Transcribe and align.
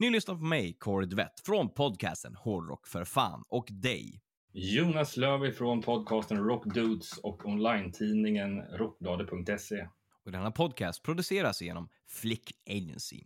Ni 0.00 0.10
lyssnar 0.10 0.34
på 0.34 0.44
mig, 0.44 0.72
Corey 0.72 1.08
Dvett, 1.08 1.40
från 1.44 1.68
podcasten 1.74 2.34
Hårdrock 2.36 2.86
för 2.86 3.04
fan 3.04 3.44
och 3.48 3.68
dig. 3.70 4.20
Jonas 4.52 5.16
Löv 5.16 5.52
från 5.52 5.82
podcasten 5.82 6.38
Rockdudes 6.38 7.18
och 7.18 7.46
online-tidningen 7.46 8.60
rockbladet.se. 8.60 9.88
Och 10.24 10.32
denna 10.32 10.50
podcast 10.50 11.02
produceras 11.02 11.62
genom 11.62 11.88
Flick 12.08 12.52
Agency. 12.70 13.22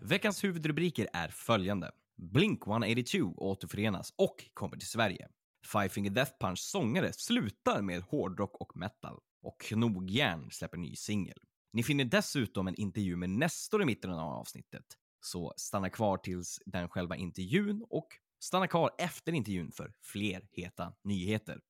Veckans 0.00 0.44
huvudrubriker 0.44 1.08
är 1.12 1.28
följande. 1.28 1.90
Blink 2.22 2.66
182 2.66 3.34
återförenas 3.36 4.12
och 4.16 4.44
kommer 4.54 4.76
till 4.76 4.88
Sverige. 4.88 5.28
Five 5.72 5.88
Finger 5.88 6.10
Death 6.10 6.32
Punch 6.40 6.58
sångare 6.58 7.12
slutar 7.12 7.82
med 7.82 8.02
hårdrock 8.02 8.60
och 8.60 8.76
metal. 8.76 9.18
Och 9.42 9.60
Knogjärn 9.60 10.50
släpper 10.50 10.78
ny 10.78 10.96
singel. 10.96 11.38
Ni 11.72 11.82
finner 11.82 12.04
dessutom 12.04 12.68
en 12.68 12.74
intervju 12.74 13.16
med 13.16 13.30
Nestor 13.30 13.82
i 13.82 13.84
mitten 13.84 14.10
av 14.10 14.32
avsnittet. 14.32 14.84
Så 15.20 15.52
stanna 15.56 15.90
kvar 15.90 16.16
tills 16.16 16.60
den 16.66 16.88
själva 16.88 17.16
intervjun 17.16 17.86
och 17.90 18.06
stanna 18.40 18.66
kvar 18.66 18.90
efter 18.98 19.32
intervjun 19.32 19.72
för 19.72 19.92
fler 20.02 20.48
heta 20.52 20.92
nyheter. 21.04 21.60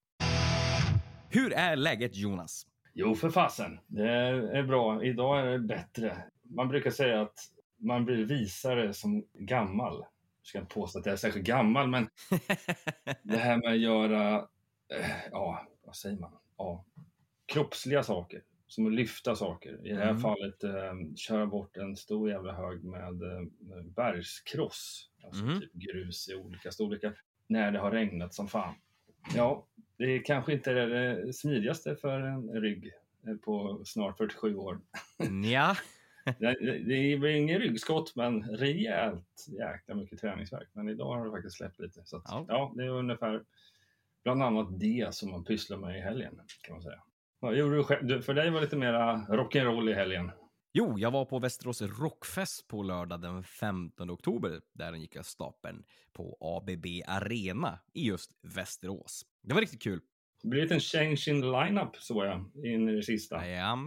Hur 1.28 1.52
är 1.52 1.76
läget 1.76 2.16
Jonas? 2.16 2.66
Jo, 2.94 3.14
för 3.14 3.30
fasen. 3.30 3.78
Det 3.86 4.10
är 4.58 4.62
bra. 4.62 5.04
Idag 5.04 5.40
är 5.40 5.50
det 5.50 5.58
bättre. 5.58 6.24
Man 6.42 6.68
brukar 6.68 6.90
säga 6.90 7.22
att 7.22 7.38
man 7.78 8.04
blir 8.04 8.24
visare 8.24 8.92
som 8.92 9.24
gammal. 9.34 10.04
Jag 10.42 10.46
ska 10.46 10.58
inte 10.58 10.74
påstå 10.74 10.98
att 10.98 11.06
jag 11.06 11.12
är 11.12 11.16
särskilt 11.16 11.46
gammal, 11.46 11.88
men 11.88 12.08
det 13.22 13.36
här 13.36 13.56
med 13.56 13.72
att 13.72 13.78
göra, 13.78 14.36
eh, 14.98 15.10
ja, 15.30 15.66
vad 15.84 15.96
säger 15.96 16.18
man? 16.20 16.32
Ja, 16.56 16.84
kroppsliga 17.46 18.02
saker. 18.02 18.42
Som 18.66 18.86
att 18.86 18.92
lyfta 18.92 19.36
saker. 19.36 19.86
I 19.86 19.88
det 19.88 19.96
här 19.96 20.10
Mm. 20.10 20.22
fallet 20.22 20.64
eh, 20.64 20.92
köra 21.16 21.46
bort 21.46 21.76
en 21.76 21.96
stor 21.96 22.30
jävla 22.30 22.52
hög 22.52 22.84
med 22.84 23.22
eh, 23.22 23.82
bergskross. 23.96 25.10
Alltså 25.24 25.44
Mhm. 25.44 25.60
typ 25.60 25.72
grus 25.72 26.28
i 26.28 26.34
olika 26.34 26.70
storlekar. 26.70 27.18
När 27.46 27.72
det 27.72 27.78
har 27.78 27.90
regnat 27.90 28.34
som 28.34 28.48
fan. 28.48 28.74
Ja, 29.34 29.66
det 29.96 30.04
är 30.04 30.24
kanske 30.24 30.52
inte 30.52 30.70
är 30.72 30.86
det 30.86 31.32
smidigaste 31.32 31.96
för 31.96 32.20
en 32.20 32.48
rygg 32.60 32.92
eh, 33.26 33.34
på 33.36 33.82
snart 33.84 34.18
47 34.18 34.56
år. 34.56 34.80
Ja, 35.52 35.76
Det, 36.24 36.56
det 36.88 37.18
blir 37.18 37.26
ingen 37.26 37.58
ryggskott, 37.60 38.16
men 38.16 38.42
rejält 38.42 39.46
jäkla 39.58 39.94
mycket 39.94 40.20
träningsvärk. 40.20 40.68
Men 40.72 40.88
idag 40.88 41.16
har 41.18 41.24
det 41.24 41.30
faktiskt 41.30 41.56
släppt 41.56 41.78
lite. 41.78 42.00
Så 42.04 42.16
att, 42.16 42.22
Ja. 42.26 42.44
ja. 42.48 42.72
det 42.76 42.84
är 42.84 42.88
ungefär 42.88 43.42
bland 44.24 44.42
annat 44.42 44.80
det 44.80 45.14
som 45.14 45.30
man 45.30 45.44
pysslar 45.44 45.78
med 45.78 45.98
i 45.98 46.00
helgen, 46.00 46.40
kan 46.62 46.72
man 46.74 46.82
säga. 46.82 47.02
Vad 47.40 47.56
gjorde 47.56 47.76
du 47.76 47.84
själv? 47.84 48.22
För 48.22 48.34
dig 48.34 48.50
var 48.50 48.60
det 48.60 48.64
lite 48.64 48.76
mera 48.76 49.16
rock'n'roll 49.16 49.90
i 49.90 49.94
helgen. 49.94 50.30
Jo, 50.72 50.98
jag 50.98 51.10
var 51.10 51.24
på 51.24 51.38
Västerås 51.38 51.82
Rockfest 51.82 52.68
på 52.68 52.82
lördag 52.82 53.20
den 53.20 53.44
15 53.44 54.10
oktober. 54.10 54.60
Där 54.74 54.92
den 54.92 55.00
gick 55.00 55.16
av 55.16 55.22
stapeln 55.22 55.84
på 56.12 56.36
ABB 56.40 56.86
Arena 57.06 57.78
i 57.94 58.06
just 58.06 58.30
Västerås. 58.42 59.22
Det 59.42 59.54
var 59.54 59.60
riktigt 59.60 59.82
kul. 59.82 60.00
Det 60.42 60.48
blev 60.48 60.72
en 60.72 60.80
change 60.80 61.24
in 61.28 61.40
lineup 61.40 61.96
såg 61.96 62.24
jag 62.24 62.50
in 62.64 62.88
i 62.88 62.96
det 62.96 63.02
sista. 63.02 63.48
Ja, 63.48 63.78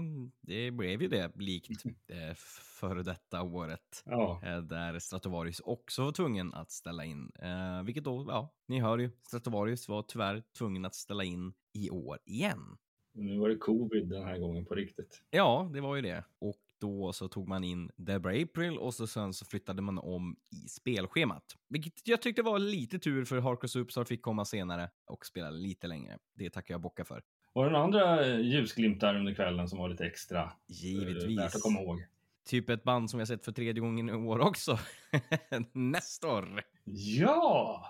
det 0.41 0.71
blev 0.71 1.01
ju 1.01 1.07
det 1.07 1.31
likt 1.35 1.83
det 2.07 2.38
före 2.79 3.03
detta 3.03 3.43
året. 3.43 4.03
Ja, 4.05 4.41
eh, 4.43 4.57
Där 4.57 4.99
Stratovarius 4.99 5.59
också 5.59 6.03
var 6.03 6.11
tvungen 6.11 6.53
att 6.53 6.71
ställa 6.71 7.05
in. 7.05 7.31
Eh, 7.41 7.83
vilket 7.83 8.03
då, 8.03 8.25
ja, 8.27 8.53
ni 8.67 8.79
hör 8.79 8.97
ju. 8.97 9.09
Stratovarius 9.27 9.89
var 9.89 10.01
tyvärr 10.03 10.43
tvungen 10.57 10.85
att 10.85 10.95
ställa 10.95 11.23
in 11.23 11.53
i 11.73 11.89
år 11.89 12.19
igen. 12.25 12.77
nu 13.13 13.37
var 13.39 13.49
det 13.49 13.57
covid 13.57 14.09
den 14.09 14.23
här 14.23 14.37
gången 14.37 14.66
på 14.66 14.75
riktigt. 14.75 15.22
Ja, 15.29 15.69
det 15.73 15.81
var 15.81 15.95
ju 15.95 16.01
det. 16.01 16.23
Och 16.39 16.55
då 16.80 17.13
så 17.13 17.28
tog 17.28 17.47
man 17.47 17.63
in 17.63 17.91
Debra 17.96 18.31
April 18.41 18.78
och 18.78 18.94
så 18.94 19.08
sen 19.08 19.34
så 19.34 19.46
flyttade 19.46 19.81
man 19.81 20.00
om 20.00 20.36
i 20.52 20.69
spelschemat. 20.69 21.44
Vilket 21.69 22.08
jag 22.08 22.22
tyckte 22.22 22.41
var 22.41 22.59
lite 22.59 23.00
tur 23.00 23.25
för 23.25 23.40
Hardcore 23.40 23.68
Superstar 23.69 24.03
fick 24.03 24.22
komma 24.22 24.46
senare 24.46 24.90
och 25.06 25.25
spela 25.25 25.50
lite 25.50 25.88
längre. 25.88 26.18
Det 26.34 26.50
tackar 26.50 26.74
jag 26.74 26.81
bocka 26.81 27.06
för. 27.06 27.24
Var 27.53 27.66
det 27.66 27.72
några 27.72 27.84
andra 27.85 28.25
eh, 28.25 28.40
ljusglimtar 28.40 29.16
under 29.16 29.34
kvällen 29.34 29.69
som 29.69 29.80
var 29.80 29.90
lite 29.90 30.06
extra 30.06 30.44
eh, 30.44 30.50
Givetvis. 30.68 31.40
värt 31.40 31.56
att 31.56 31.62
komma 31.62 31.81
ihåg? 31.81 32.06
Typ 32.47 32.69
ett 32.69 32.84
band 32.84 33.09
som 33.09 33.19
jag 33.19 33.28
sett 33.28 33.46
för 33.46 33.52
tredje 33.52 33.81
gången 33.81 34.09
i 34.09 34.14
år 34.14 34.40
också. 34.40 34.80
Nestor 35.74 36.62
Ja! 36.84 37.85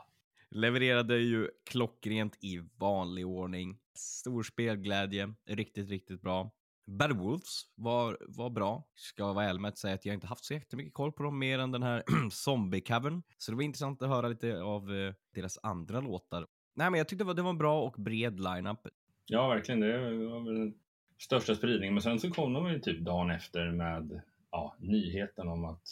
levererade 0.50 1.18
ju 1.18 1.50
klockrent 1.70 2.38
i 2.44 2.62
vanlig 2.78 3.28
ordning. 3.28 3.78
Stor 3.94 4.44
spelglädje, 4.44 5.34
riktigt, 5.46 5.90
riktigt 5.90 6.22
bra. 6.22 6.52
Bad 6.86 7.18
Wolves 7.18 7.62
var, 7.76 8.18
var 8.22 8.50
bra. 8.50 8.88
Ska 8.96 9.34
vara 9.34 9.46
ärlig 9.46 9.62
med 9.62 9.70
att 9.70 9.78
säga 9.78 9.96
att 9.96 10.06
jag 10.06 10.14
inte 10.14 10.28
haft 10.28 10.46
så 10.46 10.54
jättemycket 10.54 10.94
koll 10.94 11.12
på 11.12 11.24
dem 11.24 11.40
mer 11.40 11.60
än 11.60 11.72
den 11.72 11.84
här 11.84 12.04
Zombie 12.32 12.82
Cavern. 12.82 13.24
Så 13.38 13.52
det 13.52 13.56
var 13.56 13.64
intressant 13.64 14.02
att 14.02 14.10
höra 14.10 14.28
lite 14.28 14.62
av 14.62 14.96
eh, 14.96 15.14
deras 15.34 15.60
andra 15.64 16.02
låtar. 16.02 16.48
Nej, 16.76 16.92
men 16.92 16.98
jag 16.98 17.08
tyckte 17.08 17.24
det 17.24 17.28
var, 17.28 17.34
det 17.34 17.42
var 17.42 17.50
en 17.50 17.58
bra 17.58 17.82
och 17.82 17.96
bred 17.98 18.40
lineup. 18.40 18.80
Ja, 19.26 19.48
verkligen. 19.48 19.80
Det 19.80 19.98
var 20.26 20.46
väl 20.46 20.60
den 20.60 20.74
största 21.18 21.56
spridningen. 21.56 21.94
Men 21.94 22.04
sen 22.04 22.20
så 22.20 22.32
kom 22.32 22.54
de 22.54 22.72
ju 22.72 22.80
typ 22.80 23.00
dagen 23.00 23.32
efter 23.32 23.72
med 23.72 24.22
ja, 24.52 24.76
nyheten 24.80 25.48
om 25.48 25.66
att 25.66 25.88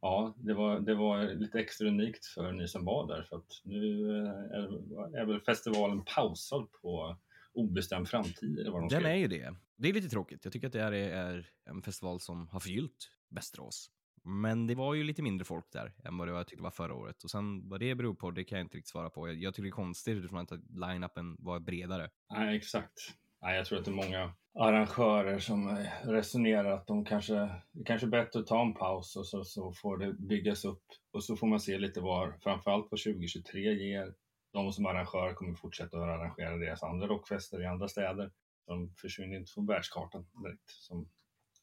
ja, 0.00 0.34
det 0.36 0.54
var, 0.54 0.80
det 0.80 0.94
var 0.94 1.34
lite 1.34 1.60
extra 1.60 1.88
unikt 1.88 2.26
för 2.26 2.52
ni 2.52 2.68
som 2.68 2.84
var 2.84 3.06
där. 3.06 3.22
För 3.22 3.36
att 3.36 3.60
nu 3.62 4.10
eh, 4.18 4.58
är, 4.58 5.16
är 5.20 5.24
väl 5.24 5.40
festivalen 5.40 6.04
pausad 6.04 6.68
på 6.82 7.16
obestämd 7.54 8.08
framtid. 8.08 8.58
Eller 8.58 8.70
vad 8.70 8.82
de 8.82 8.88
Den 8.88 9.04
är 9.04 9.16
ju 9.16 9.28
det. 9.28 9.54
Det 9.76 9.88
är 9.88 9.92
lite 9.92 10.08
tråkigt. 10.08 10.44
Jag 10.44 10.52
tycker 10.52 10.66
att 10.66 10.72
det 10.72 10.82
här 10.82 10.92
är, 10.92 11.10
är 11.10 11.46
en 11.64 11.82
festival 11.82 12.20
som 12.20 12.48
har 12.48 12.60
förgyllt 12.60 13.10
Västerås. 13.30 13.90
Men 14.24 14.66
det 14.66 14.74
var 14.74 14.94
ju 14.94 15.04
lite 15.04 15.22
mindre 15.22 15.44
folk 15.44 15.72
där 15.72 15.92
än 16.04 16.18
vad 16.18 16.28
det 16.28 16.32
var, 16.32 16.38
jag 16.38 16.46
tyckte 16.46 16.62
var 16.62 16.70
förra 16.70 16.94
året. 16.94 17.24
Och 17.24 17.30
sen 17.30 17.68
vad 17.68 17.80
det 17.80 17.94
beror 17.94 18.14
på, 18.14 18.30
det 18.30 18.44
kan 18.44 18.58
jag 18.58 18.64
inte 18.64 18.76
riktigt 18.76 18.90
svara 18.90 19.10
på. 19.10 19.28
Jag, 19.28 19.36
jag 19.36 19.54
tycker 19.54 19.62
det 19.62 19.68
är 19.68 19.70
konstigt 19.70 20.16
utifrån 20.16 20.38
att 20.38 20.50
line-upen 20.52 21.36
var 21.38 21.60
bredare. 21.60 22.10
Nej, 22.30 22.56
exakt. 22.56 23.14
Nej, 23.42 23.56
jag 23.56 23.66
tror 23.66 23.78
att 23.78 23.84
det 23.84 23.90
är 23.90 23.92
många 23.92 24.32
arrangörer 24.58 25.38
som 25.38 25.68
eh, 25.68 26.08
resonerar 26.08 26.70
att 26.70 26.86
de 26.86 27.04
kanske, 27.04 27.34
det 27.72 27.84
kanske 27.84 28.06
är 28.06 28.10
bättre 28.10 28.40
att 28.40 28.46
ta 28.46 28.62
en 28.62 28.74
paus 28.74 29.16
och 29.16 29.26
så, 29.26 29.44
så 29.44 29.72
får 29.72 29.98
det 29.98 30.12
byggas 30.12 30.64
upp 30.64 30.84
och 31.12 31.24
så 31.24 31.36
får 31.36 31.46
man 31.46 31.60
se 31.60 31.78
lite 31.78 32.00
var, 32.00 32.38
framförallt 32.42 32.86
vad 32.90 33.00
2023 33.00 33.60
ger. 33.60 34.14
De 34.54 34.72
som 34.72 34.86
arrangör 34.86 35.34
kommer 35.34 35.54
fortsätta 35.54 35.96
att 35.96 36.02
arrangera 36.02 36.56
deras 36.56 36.82
andra 36.82 37.06
rockfester 37.06 37.62
i 37.62 37.66
andra 37.66 37.88
städer. 37.88 38.30
De 38.66 38.94
försvinner 38.96 39.36
inte 39.36 39.52
från 39.52 39.66
världskartan 39.66 40.26
direkt 40.42 40.70
som 40.70 41.08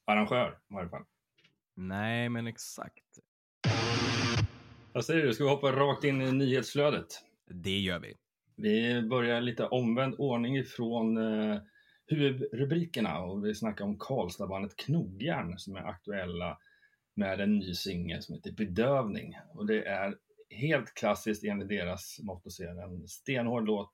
arrangör 0.06 0.60
i 0.70 0.74
varje 0.74 0.90
fall. 0.90 1.04
Nej, 1.76 2.30
men 2.30 2.48
exakt. 2.48 3.20
Vad 4.94 5.06
säger 5.06 5.26
du, 5.26 5.34
ska 5.34 5.44
vi 5.44 5.50
hoppa 5.50 5.72
rakt 5.72 6.04
in 6.04 6.22
i 6.22 6.32
nyhetsflödet? 6.32 7.08
Det 7.46 7.80
gör 7.80 8.00
vi. 8.00 8.14
Vi 8.56 9.02
börjar 9.02 9.42
lite 9.42 9.68
omvänd 9.68 10.16
ordning 10.18 10.58
ifrån 10.58 11.18
eh, 11.18 11.60
huvudrubrikerna 12.08 13.20
och 13.20 13.46
vi 13.46 13.56
snackar 13.56 13.86
om 13.86 13.98
Karlstadbandet 14.00 14.76
Knogjärn 14.76 15.58
som 15.58 15.76
är 15.76 15.82
aktuella 15.82 16.58
med 17.16 17.42
en 17.42 17.60
ny 17.60 17.74
singel 17.74 18.22
som 18.22 18.36
heter 18.36 18.52
Bedövning. 18.52 19.38
Och 19.54 19.68
det 19.68 19.86
är 19.86 20.16
helt 20.52 20.94
klassiskt 20.94 21.44
enligt 21.44 21.70
deras 21.70 22.20
mått 22.24 22.46
att 22.46 22.52
se 22.52 22.64
en 22.64 23.08
stenhård 23.08 23.66
låt 23.66 23.94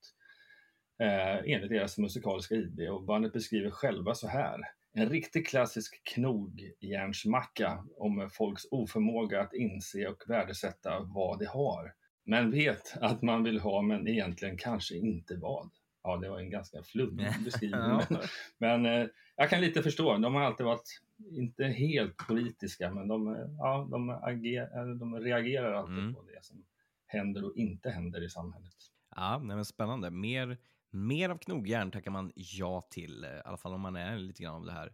eh, 1.01 1.53
enligt 1.53 1.69
deras 1.69 1.97
musikaliska 1.97 2.55
ID 2.55 2.89
och 2.89 3.03
bandet 3.03 3.33
beskriver 3.33 3.69
själva 3.69 4.15
så 4.15 4.27
här. 4.27 4.59
En 4.93 5.09
riktigt 5.09 5.47
klassisk 5.47 6.01
knogjärnsmacka 6.03 7.85
om 7.97 8.29
folks 8.33 8.63
oförmåga 8.71 9.41
att 9.41 9.53
inse 9.53 10.07
och 10.07 10.23
värdesätta 10.27 10.99
vad 10.99 11.39
de 11.39 11.45
har. 11.45 11.93
Men 12.25 12.51
vet 12.51 12.97
att 13.01 13.21
man 13.21 13.43
vill 13.43 13.59
ha 13.59 13.81
men 13.81 14.07
egentligen 14.07 14.57
kanske 14.57 14.95
inte 14.95 15.35
vad. 15.35 15.69
Ja, 16.03 16.17
det 16.17 16.29
var 16.29 16.39
en 16.39 16.49
ganska 16.49 16.83
flummig 16.83 17.27
beskrivning. 17.45 17.79
Ja. 17.79 18.21
Men 18.57 18.85
eh, 18.85 19.07
jag 19.35 19.49
kan 19.49 19.61
lite 19.61 19.83
förstå. 19.83 20.17
De 20.17 20.35
har 20.35 20.41
alltid 20.41 20.65
varit, 20.65 21.01
inte 21.31 21.63
helt 21.63 22.17
politiska, 22.17 22.93
men 22.93 23.07
de, 23.07 23.35
ja, 23.57 23.87
de, 23.91 24.09
ager, 24.09 24.99
de 24.99 25.19
reagerar 25.19 25.73
alltid 25.73 25.97
Mm. 25.97 26.15
på 26.15 26.21
det 26.21 26.45
som 26.45 26.65
händer 27.05 27.45
och 27.45 27.55
inte 27.55 27.89
händer 27.89 28.23
i 28.23 28.29
samhället. 28.29 28.75
Ja, 29.15 29.39
nej, 29.43 29.55
men 29.55 29.65
spännande. 29.65 30.11
Mer 30.11 30.57
Mer 30.91 31.29
av 31.29 31.37
knogjärn 31.37 31.91
tackar 31.91 32.11
man 32.11 32.31
ja 32.35 32.87
till, 32.91 33.23
eh, 33.23 33.29
i 33.29 33.41
alla 33.45 33.57
fall 33.57 33.73
om 33.73 33.81
man 33.81 33.95
är 33.95 34.17
lite 34.17 34.43
grann 34.43 34.55
av 34.55 34.65
det 34.65 34.71
här 34.71 34.93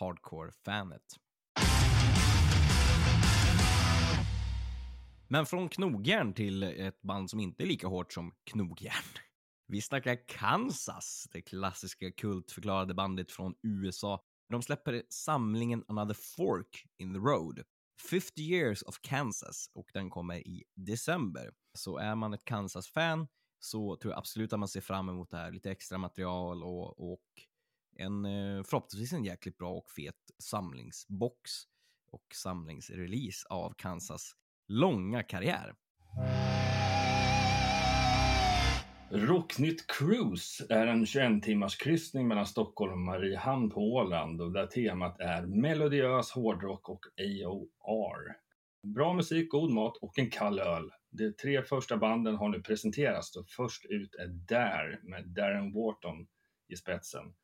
hardcore-fanet. 0.00 1.02
Men 5.28 5.46
från 5.46 5.68
knogjärn 5.68 6.32
till 6.34 6.62
ett 6.62 7.02
band 7.02 7.30
som 7.30 7.40
inte 7.40 7.62
är 7.62 7.66
lika 7.66 7.86
hårt 7.86 8.12
som 8.12 8.34
knogjärn. 8.44 9.04
Vi 9.66 9.80
snackar 9.80 10.28
Kansas, 10.28 11.28
det 11.32 11.42
klassiska 11.42 12.10
kultförklarade 12.12 12.94
bandet 12.94 13.32
från 13.32 13.54
USA. 13.62 14.24
De 14.54 14.62
släpper 14.62 15.02
samlingen 15.08 15.84
Another 15.88 16.14
Fork 16.14 16.86
in 16.98 17.14
the 17.14 17.18
Road. 17.18 17.62
50 18.10 18.42
years 18.42 18.82
of 18.82 18.98
Kansas 19.00 19.70
och 19.74 19.90
den 19.92 20.10
kommer 20.10 20.34
i 20.34 20.64
december. 20.74 21.50
Så 21.72 21.98
är 21.98 22.14
man 22.14 22.34
ett 22.34 22.44
Kansas-fan 22.44 23.26
så 23.58 23.96
tror 23.96 24.12
jag 24.12 24.18
absolut 24.18 24.52
att 24.52 24.58
man 24.58 24.68
ser 24.68 24.80
fram 24.80 25.08
emot 25.08 25.30
det 25.30 25.36
här. 25.36 25.52
Lite 25.52 25.70
extra 25.70 25.98
material 25.98 26.62
och, 26.62 27.12
och 27.12 27.24
en 27.96 28.24
eh, 28.24 28.62
förhoppningsvis 28.64 29.12
en 29.12 29.24
jäkligt 29.24 29.58
bra 29.58 29.72
och 29.72 29.90
fet 29.90 30.30
samlingsbox 30.38 31.50
och 32.10 32.26
samlingsrelease 32.34 33.46
av 33.48 33.74
Kansas 33.78 34.32
långa 34.68 35.22
karriär. 35.22 35.74
Rocknytt 39.16 39.86
Cruise 39.86 40.66
är 40.68 40.86
en 40.86 41.06
21 41.06 41.42
timmars 41.42 41.76
kryssning 41.76 42.28
mellan 42.28 42.46
Stockholm 42.46 42.92
och 42.92 42.98
Mariehamn 42.98 43.70
på 43.70 43.80
Åland 43.80 44.40
och 44.40 44.52
där 44.52 44.66
temat 44.66 45.20
är 45.20 45.46
melodiös 45.46 46.30
hårdrock 46.30 46.88
och 46.88 47.00
AOR. 47.18 48.36
Bra 48.82 49.12
musik, 49.12 49.50
god 49.50 49.72
mat 49.72 49.96
och 49.96 50.18
en 50.18 50.30
kall 50.30 50.58
öl. 50.58 50.90
De 51.10 51.32
tre 51.32 51.62
första 51.62 51.96
banden 51.96 52.36
har 52.36 52.48
nu 52.48 52.62
presenterats 52.62 53.36
och 53.36 53.48
först 53.48 53.84
ut 53.84 54.14
är 54.14 54.26
Dare 54.26 54.98
med 55.02 55.28
Darren 55.28 55.72
Wharton 55.72 56.26
i 56.68 56.76
spetsen. 56.76 57.34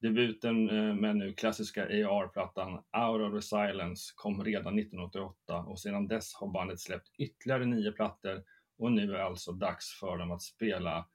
Debuten 0.00 0.70
eh, 0.70 0.94
med 0.94 1.16
nu 1.16 1.32
klassiska 1.32 1.84
AR-plattan 1.84 2.72
Out 2.74 3.20
of 3.20 3.40
the 3.40 3.42
Silence 3.42 4.12
kom 4.16 4.44
redan 4.44 4.78
1988 4.78 5.58
och 5.66 5.80
sedan 5.80 6.08
dess 6.08 6.34
har 6.34 6.52
bandet 6.52 6.80
släppt 6.80 7.08
ytterligare 7.18 7.66
nio 7.66 7.92
plattor 7.92 8.42
och 8.78 8.92
nu 8.92 9.14
är 9.14 9.18
alltså 9.18 9.52
dags 9.52 9.98
för 10.00 10.18
dem 10.18 10.30
att 10.30 10.42
spela 10.42 11.06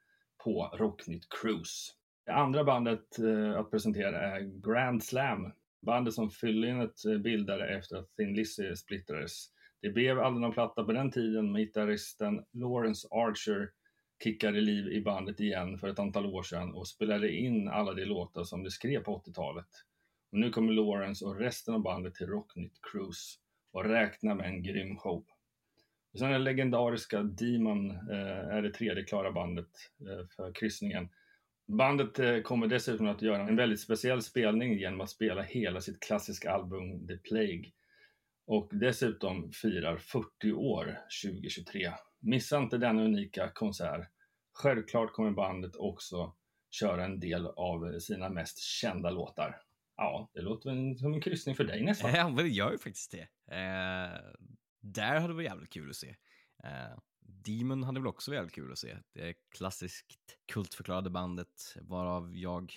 på 0.44 0.70
Rocknytt 0.74 1.28
Cruise. 1.30 1.92
Det 2.26 2.32
andra 2.32 2.64
bandet 2.64 3.20
eh, 3.20 3.60
att 3.60 3.72
presentera 3.72 4.20
är 4.20 4.42
Grand 4.42 5.04
Slam, 5.04 5.52
bandet 5.86 6.14
som 6.14 6.30
Fyllinet 6.30 7.06
eh, 7.06 7.18
bildade 7.18 7.78
efter 7.78 7.96
att 7.96 8.16
Thin 8.16 8.34
Lizzy 8.34 8.76
splittrades. 8.76 9.46
Det 9.82 9.90
blev 9.90 10.20
aldrig 10.20 10.42
någon 10.42 10.52
platta 10.52 10.84
på 10.84 10.92
den 10.92 11.12
tiden, 11.12 11.52
men 11.52 11.62
gitarristen 11.62 12.46
Lawrence 12.54 13.08
Archer 13.12 13.70
kickade 14.24 14.62
liv 14.62 14.88
i 14.88 15.02
bandet 15.02 15.40
igen 15.40 15.78
för 15.78 15.88
ett 15.88 16.00
antal 16.00 16.26
år 16.26 16.44
sedan 16.44 16.74
och 16.74 16.88
spelade 16.88 17.32
in 17.32 17.68
alla 17.68 17.94
de 17.94 18.06
låtar 18.06 18.44
som 18.44 18.64
de 18.64 18.70
skrev 18.70 19.04
på 19.04 19.22
80-talet. 19.26 19.68
Och 20.32 20.38
nu 20.40 20.50
kommer 20.50 20.74
Lawrence 20.74 21.26
och 21.26 21.40
resten 21.40 21.74
av 21.74 21.82
bandet 21.82 22.16
till 22.16 22.28
Rocknytt 22.28 22.80
Cruise 22.92 23.40
och 23.72 23.86
räknar 23.86 24.36
med 24.36 24.46
en 24.46 24.64
grym 24.64 24.98
show. 24.98 25.26
Och 26.14 26.20
sen 26.20 26.32
den 26.32 26.44
legendariska 26.44 27.24
Demon 27.24 27.92
eh, 27.92 28.56
är 28.56 28.62
det 28.62 28.74
tredje 28.74 29.04
klara 29.04 29.32
bandet 29.32 29.70
eh, 30.00 30.28
för 30.36 30.54
kryssningen. 30.54 31.10
Bandet 31.68 32.20
eh, 32.20 32.42
kommer 32.42 32.68
dessutom 32.68 33.08
att 33.08 33.22
göra 33.22 33.48
en 33.48 33.56
väldigt 33.56 33.82
speciell 33.82 34.22
spelning 34.22 34.74
genom 34.74 35.02
att 35.02 35.10
spela 35.10 35.42
hela 35.42 35.82
sitt 35.82 36.00
klassiska 36.00 36.52
album 36.52 37.08
The 37.08 37.18
Plague 37.18 37.72
och 38.48 38.70
dessutom 38.72 39.52
firar 39.52 39.98
40 39.98 40.52
år 40.52 41.00
2023. 41.26 41.92
Missa 42.20 42.58
inte 42.58 42.78
denna 42.78 43.04
unika 43.04 43.52
konsert. 43.54 44.10
Självklart 44.54 45.14
kommer 45.14 45.32
bandet 45.32 45.76
också 45.76 46.34
köra 46.72 47.06
en 47.06 47.20
del 47.20 47.48
av 47.48 47.94
eh, 47.94 48.00
sina 48.00 48.30
mest 48.30 48.60
kända 48.60 49.10
låtar. 49.10 49.58
Ja, 49.98 50.30
det 50.34 50.42
låter 50.42 50.70
väl 50.70 50.98
som 50.98 51.14
en 51.14 51.22
kryssning 51.22 51.56
för 51.56 51.64
dig 51.64 51.84
nästan. 51.84 52.14
Ja, 52.14 52.30
men 52.30 52.44
det 52.44 52.50
gör 52.50 52.72
ju 52.72 52.78
faktiskt 52.78 53.12
det. 53.12 53.56
Eh, 53.56 54.20
där 54.84 55.16
hade 55.16 55.28
det 55.28 55.34
varit 55.34 55.46
jävligt 55.46 55.74
kul 55.74 55.90
att 55.90 55.96
se. 55.96 56.16
Eh, 56.64 56.98
Demon 57.20 57.84
hade 57.84 58.00
väl 58.00 58.08
också 58.08 58.32
varit 58.32 58.38
jävligt 58.38 58.56
kul 58.56 58.72
att 58.72 58.80
se. 58.80 58.98
Det 59.14 59.34
klassiskt 59.50 60.38
kultförklarade 60.52 61.10
bandet 61.10 61.76
varav 61.82 62.36
jag 62.36 62.74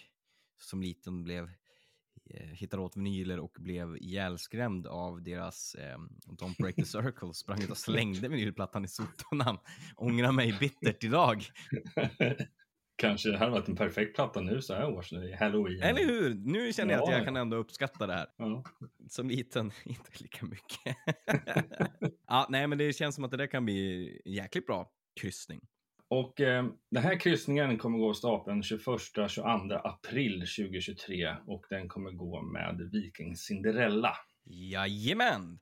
som 0.61 0.83
liten 0.83 1.23
blev 1.23 1.51
eh, 2.31 2.47
hittade 2.47 2.83
åt 2.83 2.97
vinyler 2.97 3.41
och 3.41 3.57
blev 3.59 3.97
ihjälskrämd 3.97 4.87
av 4.87 5.23
deras 5.23 5.75
eh, 5.75 5.99
Don't 6.27 6.57
Break 6.59 6.75
the 6.75 6.85
Circle, 6.85 7.35
sprang 7.35 7.63
ut 7.63 7.71
och 7.71 7.79
slängde 7.79 8.29
vinylplattan 8.29 8.85
i 8.85 8.89
soporna. 8.89 9.61
Ångrar 9.97 10.33
mig 10.33 10.57
bittert 10.61 11.05
idag. 11.05 11.45
Kanske 12.97 13.29
det 13.31 13.39
hade 13.39 13.51
varit 13.51 13.69
en 13.69 13.77
perfekt 13.77 14.15
platta 14.15 14.41
nu 14.41 14.63
så 14.63 14.75
här 14.75 14.89
års, 14.89 15.13
i 15.13 15.33
halloween. 15.41 15.83
Eller 15.83 16.05
hur? 16.05 16.35
Nu 16.35 16.73
känner 16.73 16.95
jag 16.95 17.03
att 17.03 17.09
Ja. 17.11 17.17
jag 17.17 17.25
kan 17.25 17.37
ändå 17.37 17.57
uppskatta 17.57 18.07
det 18.07 18.13
här. 18.13 18.27
Ja. 18.37 18.65
Som 19.09 19.29
liten, 19.29 19.73
inte 19.85 20.11
lika 20.19 20.47
mycket. 20.47 20.97
ja, 22.29 22.47
nej, 22.51 22.67
men 22.67 22.79
det 22.79 22.93
känns 22.93 23.15
som 23.15 23.25
att 23.25 23.31
det 23.31 23.37
där 23.37 23.47
kan 23.47 23.65
bli 23.65 24.09
en 24.25 24.33
jäkligt 24.33 24.67
bra 24.67 24.91
kryssning. 25.21 25.61
Och 26.09 26.41
eh, 26.41 26.65
den 26.91 27.03
här 27.03 27.21
kryssningen 27.21 27.79
kommer 27.79 27.99
gå 27.99 28.09
av 28.09 28.15
stapeln 28.15 28.63
21-22 28.63 29.81
april 29.85 30.41
2023 30.41 31.37
och 31.47 31.65
den 31.71 31.89
kommer 31.89 32.11
gå 32.11 32.43
med 32.43 32.91
Viking 32.93 33.37
Cinderella. 33.37 34.17
Jajamän! 34.45 35.59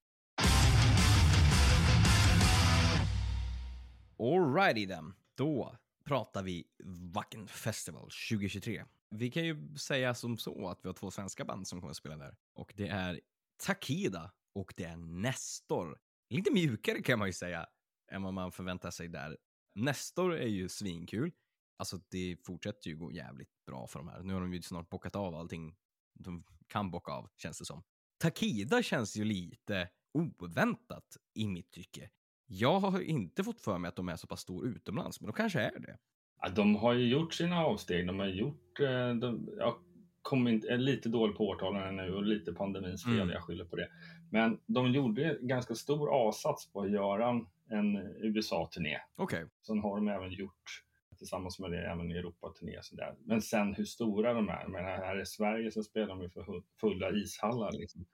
Alrighty 4.18 4.86
then. 4.86 5.12
Då 5.36 5.76
pratar 6.04 6.42
vi 6.42 6.64
Wacken 7.12 7.48
Festival 7.48 8.10
2023. 8.30 8.84
Vi 9.10 9.30
kan 9.30 9.44
ju 9.44 9.76
säga 9.76 10.14
som 10.14 10.38
så 10.38 10.68
att 10.68 10.84
vi 10.84 10.88
har 10.88 10.94
två 10.94 11.10
svenska 11.10 11.44
band 11.44 11.68
som 11.68 11.80
kommer 11.80 11.90
att 11.90 11.96
spela 11.96 12.16
där. 12.16 12.36
Och 12.54 12.72
det 12.76 12.88
är 12.88 13.20
Takida 13.56 14.32
och 14.54 14.74
det 14.76 14.84
är 14.84 14.96
Nestor. 14.96 15.98
Lite 16.30 16.50
mjukare 16.50 17.02
kan 17.02 17.18
man 17.18 17.28
ju 17.28 17.32
säga 17.32 17.66
än 18.12 18.22
vad 18.22 18.34
man 18.34 18.52
förväntar 18.52 18.90
sig 18.90 19.08
där. 19.08 19.38
Nestor 19.74 20.34
är 20.34 20.48
ju 20.48 20.68
svinkul. 20.68 21.32
Alltså 21.76 22.00
det 22.08 22.36
fortsätter 22.44 22.90
ju 22.90 22.96
gå 22.96 23.12
jävligt 23.12 23.64
bra 23.66 23.86
för 23.86 23.98
de 23.98 24.08
här. 24.08 24.22
Nu 24.22 24.34
har 24.34 24.40
de 24.40 24.54
ju 24.54 24.62
snart 24.62 24.88
bockat 24.88 25.16
av 25.16 25.34
allting 25.34 25.76
de 26.14 26.44
kan 26.66 26.90
bocka 26.90 27.12
av, 27.12 27.30
känns 27.36 27.58
det 27.58 27.64
som. 27.64 27.82
Takida 28.18 28.82
känns 28.82 29.16
ju 29.16 29.24
lite 29.24 29.88
oväntat 30.12 31.16
i 31.34 31.48
mitt 31.48 31.70
tycke. 31.70 32.10
Jag 32.46 32.80
har 32.80 33.00
inte 33.00 33.44
fått 33.44 33.60
för 33.60 33.78
mig 33.78 33.88
att 33.88 33.96
de 33.96 34.08
är 34.08 34.16
så 34.16 34.26
pass 34.26 34.40
stor 34.40 34.66
utomlands, 34.66 35.20
men 35.20 35.26
de 35.26 35.32
kanske 35.32 35.60
är 35.60 35.80
det. 35.80 35.98
Ja, 36.40 36.48
de 36.48 36.76
har 36.76 36.92
ju 36.92 37.08
gjort 37.08 37.34
sina 37.34 37.64
avsteg. 37.64 38.06
De 38.06 38.18
har 38.18 38.26
gjort... 38.26 38.80
Eh, 38.80 39.14
de, 39.14 39.48
jag 39.58 39.74
kommer 40.22 40.50
inte, 40.50 40.68
är 40.68 40.78
lite 40.78 41.08
dålig 41.08 41.36
på 41.36 41.48
årtalen 41.48 41.96
nu 41.96 42.14
och 42.14 42.22
lite 42.22 42.52
pandemins 42.52 43.04
fel. 43.04 43.14
Mm. 43.20 43.30
Jag 43.30 43.42
skyller 43.42 43.64
på 43.64 43.76
det. 43.76 43.88
Men 44.30 44.58
de 44.66 44.92
gjorde 44.92 45.38
ganska 45.40 45.74
stor 45.74 46.08
avsats 46.08 46.72
på 46.72 46.80
att 46.80 46.90
göra 46.90 47.40
en, 47.70 47.96
USA-turné. 47.96 48.98
Okej. 49.16 49.46
Sen 49.66 49.78
har 49.78 49.96
de 49.96 50.08
även 50.08 50.32
gjort 50.32 50.82
tillsammans 51.18 51.58
med 51.58 51.70
det 51.70 51.86
även 51.86 52.10
Europa-turné. 52.10 52.80
Men 53.24 53.42
sen 53.42 53.74
hur 53.74 53.84
stora 53.84 54.34
de 54.34 54.48
är. 54.48 54.68
Men 54.68 54.84
här 54.84 55.20
i 55.22 55.26
Sverige 55.26 55.70
så 55.70 55.82
spelar 55.82 56.08
de 56.08 56.22
ju 56.22 56.30
för 56.30 56.62
fulla 56.80 57.10
ishallar. 57.10 57.72
Liksom. 57.72 58.06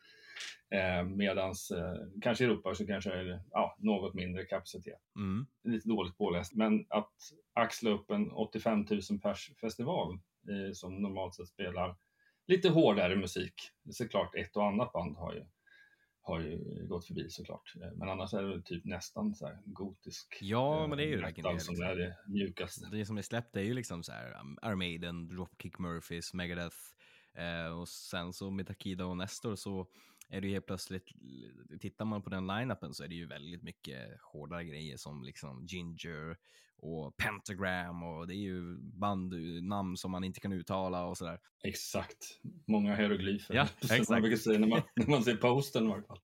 Eh, 0.71 1.05
medans 1.05 1.71
eh, 1.71 1.95
kanske 2.23 2.45
i 2.45 2.47
Europa 2.47 2.75
så 2.75 2.87
kanske 2.87 3.13
är 3.13 3.25
det 3.25 3.43
ja, 3.51 3.77
något 3.79 4.15
mindre 4.15 4.45
kapacitet. 4.45 5.01
Mm. 5.17 5.47
Lite 5.65 5.89
dåligt 5.89 6.17
påläst. 6.19 6.55
Men 6.55 6.87
att 6.89 7.13
axla 7.53 7.91
upp 7.91 8.11
en 8.11 8.31
85 8.33 8.87
000 8.91 9.21
pers 9.23 9.51
festival 9.61 10.13
eh, 10.49 10.73
som 10.73 11.03
normalt 11.03 11.35
sett 11.35 11.49
spelar 11.49 11.97
lite 12.47 12.69
hårdare 12.69 13.17
musik. 13.17 13.55
Såklart 13.91 14.35
ett 14.35 14.57
och 14.57 14.67
annat 14.67 14.93
band 14.93 15.17
har 15.17 15.35
ju, 15.35 15.45
har 16.23 16.41
ju 16.41 16.87
gått 16.89 17.07
förbi 17.07 17.31
såklart. 17.31 17.75
Eh, 17.83 17.93
Men 17.97 18.09
annars 18.09 18.35
är 18.35 18.43
det 18.43 18.63
typ 18.63 18.85
nästan 18.85 19.35
så 19.35 19.51
gotisk 19.65 20.39
Ja, 20.41 20.83
eh, 20.83 20.89
men 20.89 20.99
det 20.99 21.05
är 21.05 21.09
ju 21.09 21.21
metal 21.21 21.61
som 21.61 21.73
liksom. 21.75 21.87
är 21.87 21.97
det 21.97 22.17
mjukaste. 22.29 22.89
Det 22.93 23.07
som 23.07 23.19
är 23.19 23.23
släppt 23.23 23.57
är 23.57 23.61
ju 23.63 23.75
liksom 23.75 24.03
så 24.03 24.13
här 24.13 24.41
um, 24.41 24.59
Iron 24.65 24.79
Maiden, 24.79 25.29
Dropkick 25.29 25.79
Murphys, 25.79 26.35
Megadeth 26.35 26.77
eh, 27.35 27.79
och 27.79 27.89
sen 27.89 28.33
så 28.33 28.51
med 28.51 28.67
Takida 28.67 29.07
och 29.07 29.17
Nestor 29.17 29.57
så 29.57 29.87
är 30.31 30.41
det 30.41 30.47
ju 30.47 30.53
helt 30.53 30.67
plötsligt, 30.67 31.05
tittar 31.81 32.05
man 32.05 32.23
på 32.23 32.31
den 32.31 32.47
line-upen 32.47 32.93
så 32.93 33.05
är 33.05 33.09
det 33.09 33.15
ju 33.15 33.27
väldigt 33.27 33.63
mycket 33.63 34.21
hårdare 34.33 34.65
grejer 34.65 34.97
som 34.97 35.25
liksom 35.25 35.67
Ginger 35.67 36.37
och 36.77 37.17
Pentagram 37.17 38.03
och 38.03 38.27
det 38.27 38.35
är 38.35 38.43
ju 38.43 38.79
bandnamn 38.81 39.97
som 39.97 40.11
man 40.11 40.25
inte 40.25 40.41
kan 40.41 40.53
uttala 40.53 41.05
och 41.05 41.19
sådär. 41.19 41.39
Exakt. 41.65 42.41
Många 42.67 42.97
hieroglyfer. 42.97 43.55
Ja, 43.55 43.63
exakt. 43.81 44.09
man 44.09 44.23
brukar 44.23 44.37
säga 44.37 44.59
när 44.59 44.69
man, 44.69 44.83
när 44.97 45.07
man 45.07 45.23
ser 45.23 45.37
posten 45.37 45.85
i 45.85 45.89
varje 45.89 46.03
fall. 46.03 46.19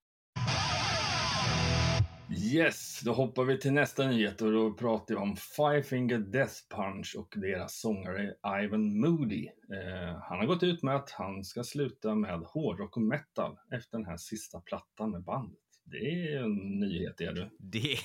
Yes, 2.30 3.00
då 3.04 3.12
hoppar 3.12 3.44
vi 3.44 3.58
till 3.58 3.72
nästa 3.72 4.06
nyhet 4.06 4.42
och 4.42 4.52
då 4.52 4.72
pratar 4.72 5.14
vi 5.14 5.20
om 5.20 5.36
Five 5.36 5.82
Finger 5.82 6.18
Death 6.18 6.54
Punch 6.70 7.16
och 7.18 7.34
deras 7.36 7.80
sångare 7.80 8.34
Ivan 8.64 9.00
Moody. 9.00 9.46
Eh, 9.46 10.18
han 10.22 10.38
har 10.38 10.46
gått 10.46 10.62
ut 10.62 10.82
med 10.82 10.96
att 10.96 11.10
han 11.10 11.44
ska 11.44 11.64
sluta 11.64 12.14
med 12.14 12.40
hårdrock 12.40 12.96
och 12.96 13.02
metal 13.02 13.58
efter 13.72 13.98
den 13.98 14.06
här 14.06 14.16
sista 14.16 14.60
plattan 14.60 15.10
med 15.10 15.22
bandet. 15.22 15.58
Det 15.84 15.96
är 15.96 16.42
en 16.42 16.80
nyhet, 16.80 17.20
är 17.20 17.32
du. 17.32 17.50
Det, 17.58 17.98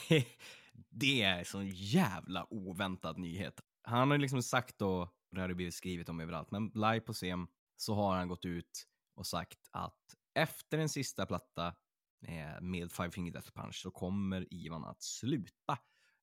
det 0.89 1.21
är 1.21 1.43
sån 1.43 1.67
jävla 1.69 2.47
oväntad 2.49 3.17
nyhet. 3.17 3.61
han 3.83 4.11
har 4.11 4.17
liksom 4.17 4.43
sagt 4.43 4.79
då, 4.79 5.09
det 5.31 5.41
har 5.41 5.47
det 5.47 5.55
blivit 5.55 5.73
skrivet 5.73 6.09
om 6.09 6.19
överallt, 6.19 6.51
men 6.51 6.71
live 6.73 6.99
på 6.99 7.13
scen 7.13 7.47
så 7.77 7.95
har 7.95 8.15
han 8.15 8.27
gått 8.27 8.45
ut 8.45 8.87
och 9.15 9.27
sagt 9.27 9.59
att 9.71 9.97
efter 10.33 10.77
den 10.77 10.89
sista 10.89 11.25
platta 11.25 11.73
med 12.61 12.91
Five 12.91 13.11
Finger 13.11 13.31
Death 13.31 13.51
Punch 13.51 13.75
så 13.75 13.91
kommer 13.91 14.53
Ivan 14.53 14.83
att 14.83 15.01
sluta 15.01 15.77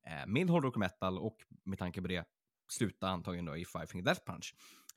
eh, 0.07 0.27
med 0.27 0.51
hårdrock 0.51 0.75
och 0.75 0.81
metal 0.81 1.19
och 1.19 1.37
med 1.65 1.79
tanke 1.79 2.03
på 2.03 2.09
det 2.09 2.25
sluta 2.73 3.09
antagligen 3.09 3.45
då 3.45 3.57
i 3.57 3.65
Five 3.65 3.87
Finger 3.87 4.05
Death 4.05 4.21
Punch. 4.27 4.55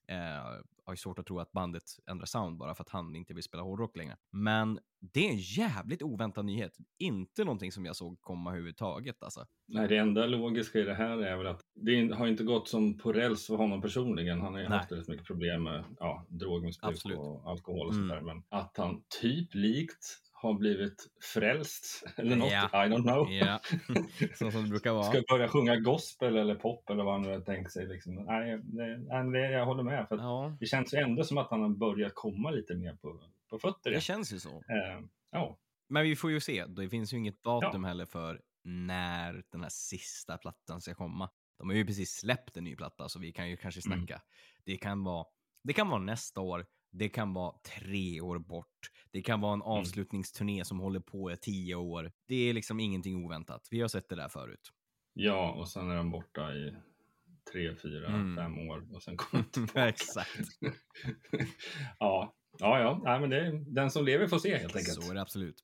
Eh, 0.07 0.61
har 0.85 0.93
ju 0.93 0.97
svårt 0.97 1.19
att 1.19 1.25
tro 1.25 1.39
att 1.39 1.51
bandet 1.51 1.83
ändrar 2.09 2.25
sound 2.25 2.57
bara 2.57 2.75
för 2.75 2.83
att 2.83 2.89
han 2.89 3.15
inte 3.15 3.33
vill 3.33 3.43
spela 3.43 3.63
hårdrock 3.63 3.97
längre. 3.97 4.17
Men 4.31 4.79
det 4.99 5.27
är 5.27 5.31
en 5.31 5.37
jävligt 5.37 6.01
oväntad 6.01 6.45
nyhet. 6.45 6.77
Inte 6.97 7.43
någonting 7.43 7.71
som 7.71 7.85
jag 7.85 7.95
såg 7.95 8.21
komma 8.21 8.49
överhuvudtaget 8.49 9.23
alltså. 9.23 9.45
Nej, 9.67 9.87
det 9.87 9.97
enda 9.97 10.25
logiska 10.25 10.79
i 10.79 10.83
det 10.83 10.93
här 10.93 11.17
är 11.17 11.37
väl 11.37 11.47
att 11.47 11.61
det 11.75 12.13
har 12.15 12.27
inte 12.27 12.43
gått 12.43 12.67
som 12.67 12.97
på 12.97 13.13
räls 13.13 13.47
för 13.47 13.55
honom 13.55 13.81
personligen. 13.81 14.41
Han 14.41 14.53
har 14.53 14.61
ju 14.61 14.69
Nej. 14.69 14.77
haft 14.77 14.91
väldigt 14.91 15.07
mycket 15.07 15.27
problem 15.27 15.63
med 15.63 15.83
ja, 15.99 16.25
drogmissbruk 16.29 16.91
Absolut. 16.91 17.17
och 17.17 17.49
alkohol 17.49 17.87
och 17.87 17.93
Mm. 17.93 18.25
Men 18.25 18.43
att 18.49 18.77
han 18.77 19.03
typ 19.21 19.53
likt 19.53 20.20
har 20.41 20.53
blivit 20.53 21.07
frälst 21.33 22.03
eller 22.17 22.35
något, 22.35 22.51
Ja. 22.51 22.85
I 22.85 22.89
don't 22.89 23.01
know. 23.03 23.31
Ja, 23.31 23.59
så 24.35 24.51
som 24.51 24.63
det 24.63 24.69
brukar 24.69 24.93
vara. 24.93 25.03
Ska 25.03 25.23
börja 25.29 25.47
sjunga 25.47 25.75
gospel 25.75 26.37
eller 26.37 26.55
pop 26.55 26.89
eller 26.89 27.03
vad 27.03 27.13
han 27.13 27.21
nu 27.21 27.29
har 27.29 27.39
tänkt 27.41 27.71
sig. 27.71 27.87
Liksom. 27.87 28.15
Nej, 28.15 28.59
nej, 28.63 29.31
det, 29.31 29.51
jag 29.51 29.65
håller 29.65 29.83
med. 29.83 30.07
För 30.07 30.17
Ja, 30.17 30.57
Det 30.59 30.65
känns 30.65 30.93
ju 30.93 30.97
ändå 30.97 31.23
som 31.23 31.37
att 31.37 31.49
han 31.49 31.61
har 31.61 31.69
börjat 31.69 32.11
komma 32.15 32.51
lite 32.51 32.75
mer 32.75 32.93
på, 32.95 33.19
på 33.49 33.59
fötter. 33.59 33.91
det 33.91 34.01
känns 34.01 34.33
ju 34.33 34.39
så. 34.39 34.49
Eh, 34.49 35.01
ja, 35.31 35.57
Men 35.89 36.03
vi 36.03 36.15
får 36.15 36.31
ju 36.31 36.39
se. 36.39 36.65
Det 36.65 36.89
finns 36.89 37.13
ju 37.13 37.17
inget 37.17 37.43
datum 37.43 37.83
heller 37.83 38.05
för 38.05 38.41
när 38.63 39.43
den 39.51 39.61
här 39.61 39.69
sista 39.69 40.37
plattan 40.37 40.81
ska 40.81 40.93
komma. 40.95 41.29
De 41.57 41.69
har 41.69 41.75
ju 41.75 41.85
precis 41.85 42.11
släppt 42.11 42.57
en 42.57 42.63
ny 42.63 42.75
platta, 42.75 43.09
så 43.09 43.19
vi 43.19 43.31
kan 43.31 43.49
ju 43.49 43.57
kanske 43.57 43.81
Mm. 43.87 43.97
snacka. 43.99 44.21
Det, 44.65 44.77
kan 44.77 45.03
vara, 45.03 45.25
det 45.63 45.73
kan 45.73 45.89
vara 45.89 45.99
nästa 46.01 46.41
år, 46.41 46.65
det 46.91 47.09
kan 47.09 47.33
vara 47.33 47.53
tre 47.79 48.21
år 48.21 48.39
bort, 48.39 48.91
det 49.11 49.21
kan 49.21 49.41
vara 49.41 49.53
en 49.53 49.61
Mm. 49.61 49.67
avslutningsturné 49.71 50.65
som 50.65 50.79
håller 50.79 50.99
på 50.99 51.31
i 51.31 51.37
tio 51.37 51.75
år. 51.75 52.11
Det 52.27 52.35
är 52.49 52.53
liksom 52.53 52.79
ingenting 52.79 53.25
oväntat. 53.25 53.67
Vi 53.71 53.81
har 53.81 53.87
sett 53.87 54.09
det 54.09 54.15
där 54.15 54.29
förut. 54.29 54.69
ja, 55.13 55.51
och 55.51 55.69
sen 55.69 55.91
är 55.91 55.95
han 55.95 56.11
borta 56.11 56.53
i 56.53 56.75
tre, 57.53 57.75
fyra, 57.75 58.07
Mm. 58.07 58.35
fem 58.35 58.69
år 58.69 58.87
och 58.95 59.03
sen 59.03 59.17
kommer 59.17 59.43
han 59.43 59.43
tillbaka. 59.51 59.87
Exakt. 59.87 60.39
ja, 61.99 62.35
ja, 62.59 62.79
ja. 62.79 63.01
Nej, 63.03 63.19
men 63.19 63.29
det 63.29 63.37
är, 63.47 63.51
den 63.75 63.91
som 63.91 64.05
lever 64.05 64.27
får 64.27 64.39
se 64.39 64.57
helt 64.57 64.75
enkelt. 64.75 65.03
Så 65.03 65.11
är 65.11 65.15
det 65.15 65.21
absolut. 65.21 65.63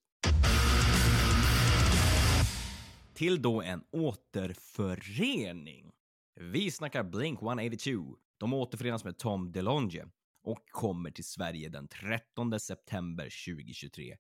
Till 3.13 3.41
då 3.41 3.61
en 3.61 3.83
återförening. 3.91 5.91
Vi 6.39 6.71
snackar 6.71 7.03
Blink 7.03 7.41
182. 7.41 8.15
De 8.37 8.53
återförenas 8.53 9.03
med 9.03 9.17
Tom 9.17 9.51
DeLonge 9.51 10.05
och 10.47 10.65
kommer 10.71 11.11
till 11.11 11.23
Sverige 11.25 11.69
den 11.69 11.87
13 11.87 12.59
september 12.59 13.23
2023 13.23 14.15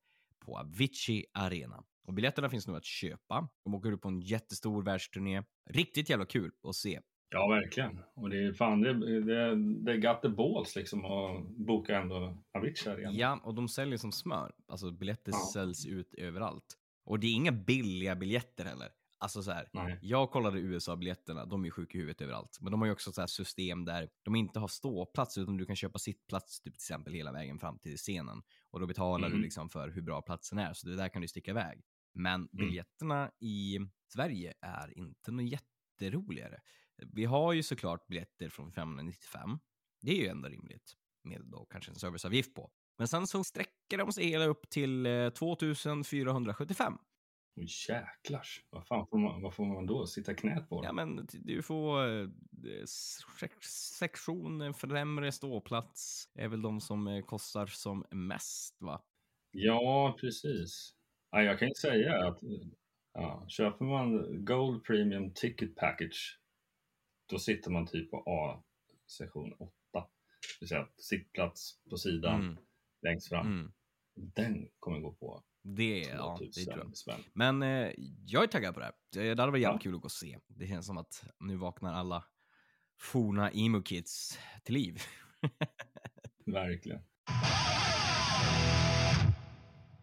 på 0.45 0.57
Avicii 0.57 1.25
Arena. 1.33 1.83
Och 2.07 2.13
biljetterna 2.13 2.49
finns 2.49 2.67
nu 2.67 2.75
att 2.75 2.85
köpa. 2.85 3.49
De 3.63 3.75
åker 3.75 3.91
ut 3.91 4.01
på 4.01 4.07
en 4.07 4.21
jättestor 4.21 4.83
världsturné. 4.83 5.43
Riktigt 5.69 6.09
jävla 6.09 6.25
kul 6.25 6.51
att 6.67 6.75
se. 6.75 6.99
Ja, 7.29 7.47
verkligen. 7.47 7.99
Och 8.15 8.29
det 8.29 8.43
är 8.43 8.53
fan, 8.53 8.81
det, 8.81 9.21
det, 9.21 9.55
det 9.85 9.97
got 9.97 10.21
the 10.21 10.29
balls 10.29 10.75
liksom 10.75 11.05
att 11.05 11.47
boka 11.67 11.97
ändå 12.01 12.37
Avicii 12.53 12.93
igen. 12.97 13.15
Ja, 13.15 13.39
och 13.43 13.55
de 13.55 13.67
säljer 13.67 13.97
som 13.97 14.11
smör. 14.11 14.51
Alltså 14.67 14.91
biljetter 14.91 15.31
Ja. 15.31 15.49
säljs 15.53 15.85
ut 15.85 16.13
överallt. 16.13 16.77
Och 17.05 17.19
det 17.19 17.27
är 17.27 17.33
inga 17.33 17.51
billiga 17.51 18.15
biljetter 18.15 18.65
heller. 18.65 18.89
Alltså 19.19 19.43
så 19.43 19.51
här, 19.51 19.69
Nej. 19.73 19.99
jag 20.01 20.31
kollade 20.31 20.59
USA-biljetterna, 20.59 21.45
de 21.45 21.65
är 21.65 21.69
sjuka 21.69 21.97
i 21.97 22.01
huvudet 22.01 22.21
överallt. 22.21 22.57
Men 22.61 22.71
de 22.71 22.81
har 22.81 22.85
ju 22.85 22.91
också 22.91 23.11
så 23.11 23.21
här 23.21 23.27
system 23.27 23.85
där 23.85 24.09
de 24.23 24.35
inte 24.35 24.59
har 24.59 24.67
ståplats, 24.67 25.37
utan 25.37 25.57
du 25.57 25.65
kan 25.65 25.75
köpa 25.75 25.99
sittplats 25.99 26.61
typ, 26.61 26.73
till 26.73 26.73
exempel 26.73 27.13
hela 27.13 27.31
vägen 27.31 27.59
fram 27.59 27.79
till 27.79 27.97
scenen. 27.97 28.41
Och 28.69 28.79
då 28.79 28.87
betalar 28.87 29.27
mm. 29.27 29.37
du 29.37 29.43
liksom 29.43 29.69
för 29.69 29.89
hur 29.89 30.01
bra 30.01 30.21
platsen 30.21 30.59
är, 30.59 30.73
så 30.73 30.87
det 30.87 30.95
där 30.95 31.09
kan 31.09 31.21
du 31.21 31.27
sticka 31.27 31.51
iväg. 31.51 31.81
Men 32.13 32.33
mm. 32.33 32.49
biljetterna 32.51 33.31
i 33.39 33.79
Sverige 34.13 34.53
är 34.61 34.97
inte 34.97 35.31
något 35.31 35.51
jätteroligare. 35.51 36.59
Vi 36.97 37.25
har 37.25 37.53
ju 37.53 37.63
såklart 37.63 38.07
biljetter 38.07 38.49
från 38.49 38.71
595. 38.71 39.59
Det 40.01 40.11
är 40.11 40.21
ju 40.21 40.27
ändå 40.27 40.49
rimligt, 40.49 40.93
med 41.23 41.41
då 41.45 41.65
kanske 41.65 41.91
en 41.91 41.99
serviceavgift 41.99 42.53
på. 42.53 42.71
Men 42.97 43.07
sen 43.07 43.27
så 43.27 43.43
sträcker 43.43 43.97
de 43.97 44.11
sig 44.11 44.25
hela 44.25 44.45
upp 44.45 44.69
till 44.69 45.05
eh, 45.05 45.29
2475. 45.29 46.97
Oh, 47.57 47.63
jäklars. 47.89 48.65
Vad 48.69 48.87
fan 48.87 49.07
får 49.07 49.17
man, 49.17 49.41
vad 49.41 49.53
får 49.53 49.65
man 49.65 49.85
då? 49.85 50.05
Sitta 50.05 50.33
knät 50.33 50.69
på? 50.69 50.75
Dem? 50.75 50.83
Ja, 50.85 50.93
men 50.93 51.27
du 51.31 51.61
får 51.61 52.07
eh, 52.07 52.21
eh 52.21 52.85
sektion 53.99 54.61
eh, 54.61 54.73
främre 54.73 55.31
ståplats 55.31 56.29
är 56.35 56.47
väl 56.47 56.61
de 56.61 56.81
som 56.81 57.07
eh, 57.07 57.25
kostar 57.25 57.65
som 57.65 58.05
mest, 58.11 58.81
va? 58.81 59.01
Ja, 59.51 60.17
precis. 60.19 60.95
Ja, 61.31 61.41
jag 61.41 61.59
kan 61.59 61.67
ju 61.67 61.73
säga 61.73 62.27
att 62.27 62.39
ja, 63.13 63.45
köper 63.47 63.85
man 63.85 64.45
Gold 64.45 64.83
Premium 64.83 65.33
Ticket 65.33 65.75
Package, 65.75 66.39
då 67.25 67.39
sitter 67.39 67.71
man 67.71 67.87
typ 67.87 68.11
på 68.11 68.23
A-sektion 68.25 69.53
8. 69.53 69.71
Det 69.93 70.59
vill 70.59 70.69
säga 70.69 70.87
sittplats 70.97 71.79
på 71.89 71.97
sidan 71.97 72.41
mm. 72.41 72.57
längst 73.01 73.29
fram. 73.29 73.47
Mm. 73.47 73.71
Den 74.15 74.69
kommer 74.79 74.99
gå 74.99 75.13
på 75.13 75.43
det, 75.75 75.99
ja, 75.99 76.37
det 76.39 76.45
2000 76.45 76.65
tror 76.73 76.85
jag. 76.85 76.97
spänn. 76.97 77.23
Men 77.33 77.63
eh, 77.63 77.91
jag 78.25 78.43
är 78.43 78.47
taggad 78.47 78.73
på 78.73 78.79
det 78.79 78.85
här. 78.85 78.93
Det 79.13 79.33
det 79.35 79.41
hade 79.41 79.51
varit 79.51 79.61
jävligt 79.61 79.81
Ja. 79.85 79.89
kul 79.89 79.95
att 79.95 80.01
gå 80.01 80.05
och 80.05 80.11
se. 80.11 80.39
Det 80.47 80.67
känns 80.67 80.85
som 80.85 80.97
att 80.97 81.23
nu 81.39 81.55
vaknar 81.55 81.93
alla 81.93 82.23
forna 82.99 83.51
emo-kids 83.51 84.39
till 84.63 84.73
liv. 84.73 85.01
Verkligen. 86.45 86.99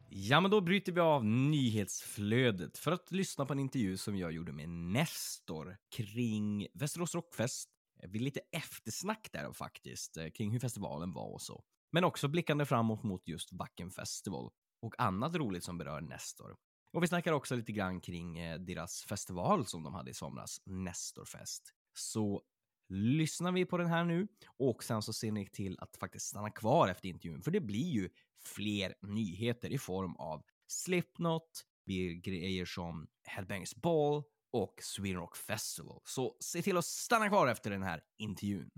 Ja, 0.08 0.40
men 0.40 0.50
då 0.50 0.60
bryter 0.60 0.92
vi 0.92 1.00
av 1.00 1.24
nyhetsflödet 1.24 2.78
för 2.78 2.92
att 2.92 3.10
lyssna 3.12 3.46
på 3.46 3.52
en 3.52 3.58
intervju 3.58 3.96
som 3.96 4.16
jag 4.16 4.32
gjorde 4.32 4.52
med 4.52 4.68
Nestor 4.68 5.76
kring 5.96 6.66
Västerås 6.74 7.14
Rockfest. 7.14 7.70
Vi 8.08 8.18
lite 8.18 8.40
eftersnack 8.52 9.28
där 9.32 9.52
faktiskt, 9.52 10.16
eh, 10.16 10.28
kring 10.30 10.50
hur 10.52 10.58
festivalen 10.60 11.12
var 11.12 11.32
och 11.32 11.42
så. 11.42 11.64
Men 11.92 12.04
också 12.04 12.28
blickande 12.28 12.64
framåt 12.66 13.02
mot 13.02 13.28
just 13.28 13.52
Backen 13.52 13.90
Festival 13.90 14.50
och 14.84 15.00
annat 15.00 15.34
roligt 15.34 15.64
som 15.64 15.78
berör 15.78 16.00
Nestor. 16.00 16.56
Och 16.92 17.02
vi 17.02 17.08
snackar 17.08 17.32
också 17.32 17.56
lite 17.56 17.72
grann 17.72 18.00
kring 18.00 18.38
eh, 18.38 18.58
deras 18.58 19.02
festival 19.02 19.66
som 19.66 19.82
de 19.82 19.94
hade 19.94 20.10
i 20.10 20.14
somras, 20.14 20.60
Nestorfest. 20.64 21.74
Så 21.94 22.42
lyssnar 22.88 23.52
vi 23.52 23.64
på 23.64 23.76
den 23.76 23.86
här 23.86 24.04
nu 24.04 24.28
och 24.58 24.84
sen 24.84 25.02
så 25.02 25.12
ser 25.12 25.32
ni 25.32 25.46
till 25.46 25.78
att 25.80 25.96
faktiskt 25.96 26.26
stanna 26.26 26.50
kvar 26.50 26.88
efter 26.88 27.08
intervjun 27.08 27.42
för 27.42 27.50
det 27.50 27.60
blir 27.60 27.90
ju 27.90 28.08
fler 28.44 28.94
nyheter 29.02 29.70
i 29.70 29.78
form 29.78 30.16
av 30.16 30.42
Slipknot, 30.66 31.64
blir 31.86 32.14
grejer 32.14 32.64
som 32.64 33.06
Headbangers 33.22 33.74
Ball 33.74 34.22
och 34.52 34.74
Sweden 34.82 35.20
Rock 35.20 35.36
Festival. 35.36 36.00
Så 36.04 36.36
se 36.40 36.62
till 36.62 36.76
att 36.76 36.84
stanna 36.84 37.28
kvar 37.28 37.48
efter 37.48 37.70
den 37.70 37.82
här 37.82 38.02
intervjun. 38.18 38.70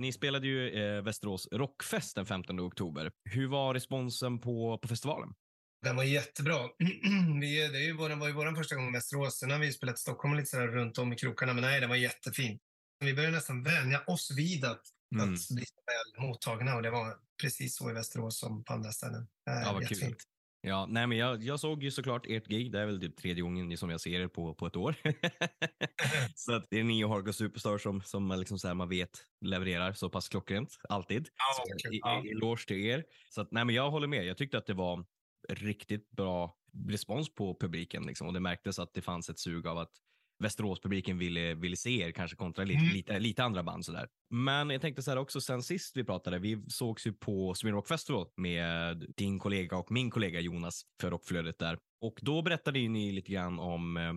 Ni 0.00 0.12
spelade 0.12 0.46
ju 0.46 0.68
eh, 0.68 1.02
Västerås 1.02 1.48
Rockfest 1.52 2.14
den 2.16 2.26
15 2.26 2.60
oktober. 2.60 3.12
Hur 3.30 3.46
var 3.48 3.74
responsen 3.74 4.38
på, 4.38 4.78
på 4.78 4.88
festivalen? 4.88 5.34
Den 5.82 5.96
var 5.96 6.04
jättebra. 6.04 6.68
vi, 7.40 7.68
det 7.72 7.78
är 7.78 7.82
ju 7.84 7.92
vår, 7.92 8.16
var 8.16 8.26
ju 8.26 8.32
vår 8.32 8.54
första 8.54 8.74
gång 8.76 8.88
i 8.88 8.92
Västerås. 8.92 9.38
Sen 9.38 9.50
har 9.50 9.58
vi 9.58 9.72
spelat 9.72 9.96
i 9.96 9.98
Stockholm 9.98 10.34
lite 10.36 10.46
sådär 10.50 10.68
runt 10.68 10.98
om 10.98 11.12
i 11.12 11.16
krokarna. 11.16 11.52
Men 11.52 11.62
nej, 11.62 11.80
den 11.80 11.88
var 11.88 11.96
jättefin. 11.96 12.58
Vi 13.04 13.14
började 13.14 13.34
nästan 13.34 13.62
vänja 13.62 14.02
oss 14.06 14.30
vid 14.36 14.64
att, 14.64 14.82
Mm. 15.14 15.34
att 15.34 15.48
bli 15.50 15.64
väl 15.86 16.26
mottagna. 16.26 16.76
Och 16.76 16.82
det 16.82 16.90
var 16.90 17.16
precis 17.42 17.76
så 17.76 17.90
i 17.90 17.92
Västerås 17.92 18.38
som 18.38 18.64
på 18.64 18.72
andra 18.72 18.90
ställen. 18.92 19.28
Eh, 19.50 19.62
Ja, 19.62 19.72
vad 19.72 19.88
kul. 19.88 20.14
Ja, 20.62 20.86
nej, 20.88 21.06
men 21.06 21.18
jag, 21.18 21.42
jag 21.42 21.60
såg 21.60 21.82
ju 21.82 21.90
såklart 21.90 22.26
ert 22.28 22.46
gig. 22.46 22.72
Det 22.72 22.80
är 22.80 22.86
väl 22.86 23.00
typ 23.00 23.16
tredje 23.16 23.42
gången 23.42 23.76
som 23.76 23.90
jag 23.90 24.00
ser 24.00 24.20
er 24.20 24.28
på, 24.28 24.54
på 24.54 24.66
ett 24.66 24.76
år. 24.76 24.94
så 26.34 26.54
att 26.54 26.66
det 26.70 26.78
är 26.80 26.84
ni 26.84 27.04
och 27.04 27.10
Hargo 27.10 27.32
Superstar 27.32 27.78
som, 27.78 28.02
som 28.02 28.28
liksom 28.38 28.58
så 28.58 28.68
här, 28.68 28.74
man 28.74 28.88
vet 28.88 29.10
levererar 29.40 29.92
så 29.92 30.10
pass 30.10 30.28
klockrent. 30.28 30.76
Alltid. 30.88 31.26
Så 31.56 31.88
Ja. 32.02 32.22
i- 32.24 32.30
Eloge 32.30 32.66
till 32.66 32.84
er. 32.84 33.04
Så 33.30 33.40
att, 33.40 33.52
nej, 33.52 33.64
men 33.64 33.74
jag 33.74 33.90
håller 33.90 34.06
med. 34.08 34.24
Jag 34.24 34.36
tyckte 34.36 34.58
att 34.58 34.66
det 34.66 34.74
var 34.74 35.04
riktigt 35.48 36.10
bra 36.10 36.56
respons 36.88 37.34
på 37.34 37.56
publiken. 37.60 38.02
Liksom. 38.06 38.26
Och 38.26 38.32
det 38.32 38.40
märktes 38.40 38.78
att 38.78 38.94
det 38.94 39.02
fanns 39.02 39.28
ett 39.30 39.38
sug 39.38 39.66
av 39.66 39.78
att 39.78 39.92
Västerås-publiken 40.40 41.18
ville, 41.18 41.54
ville 41.54 41.76
se 41.76 42.02
er 42.02 42.12
kanske 42.12 42.36
kontra 42.36 42.64
lite, 42.64 42.80
Mm. 42.80 42.92
lite, 42.94 43.18
lite 43.18 43.44
andra 43.44 43.62
band 43.62 43.84
sådär. 43.84 44.08
Men 44.30 44.70
jag 44.70 44.80
tänkte 44.80 45.02
så 45.02 45.10
här 45.10 45.18
också 45.18 45.40
sen 45.40 45.62
sist 45.62 45.96
vi 45.96 46.04
pratade, 46.04 46.38
vi 46.38 46.64
sågs 46.68 47.06
ju 47.06 47.12
på 47.12 47.54
Sweden 47.54 47.74
Rock 47.76 47.88
Festival 47.88 48.26
med 48.36 49.04
din 49.16 49.38
kollega 49.38 49.76
och 49.76 49.90
min 49.90 50.10
kollega 50.10 50.40
Jonas 50.40 50.82
för 51.00 51.10
rockflödet 51.10 51.58
där. 51.58 51.78
Och 52.00 52.18
då 52.22 52.42
berättade 52.42 52.78
ju 52.78 52.88
ni 52.88 53.12
lite 53.12 53.32
grann 53.32 53.58
om 53.58 53.96
eh, 53.96 54.12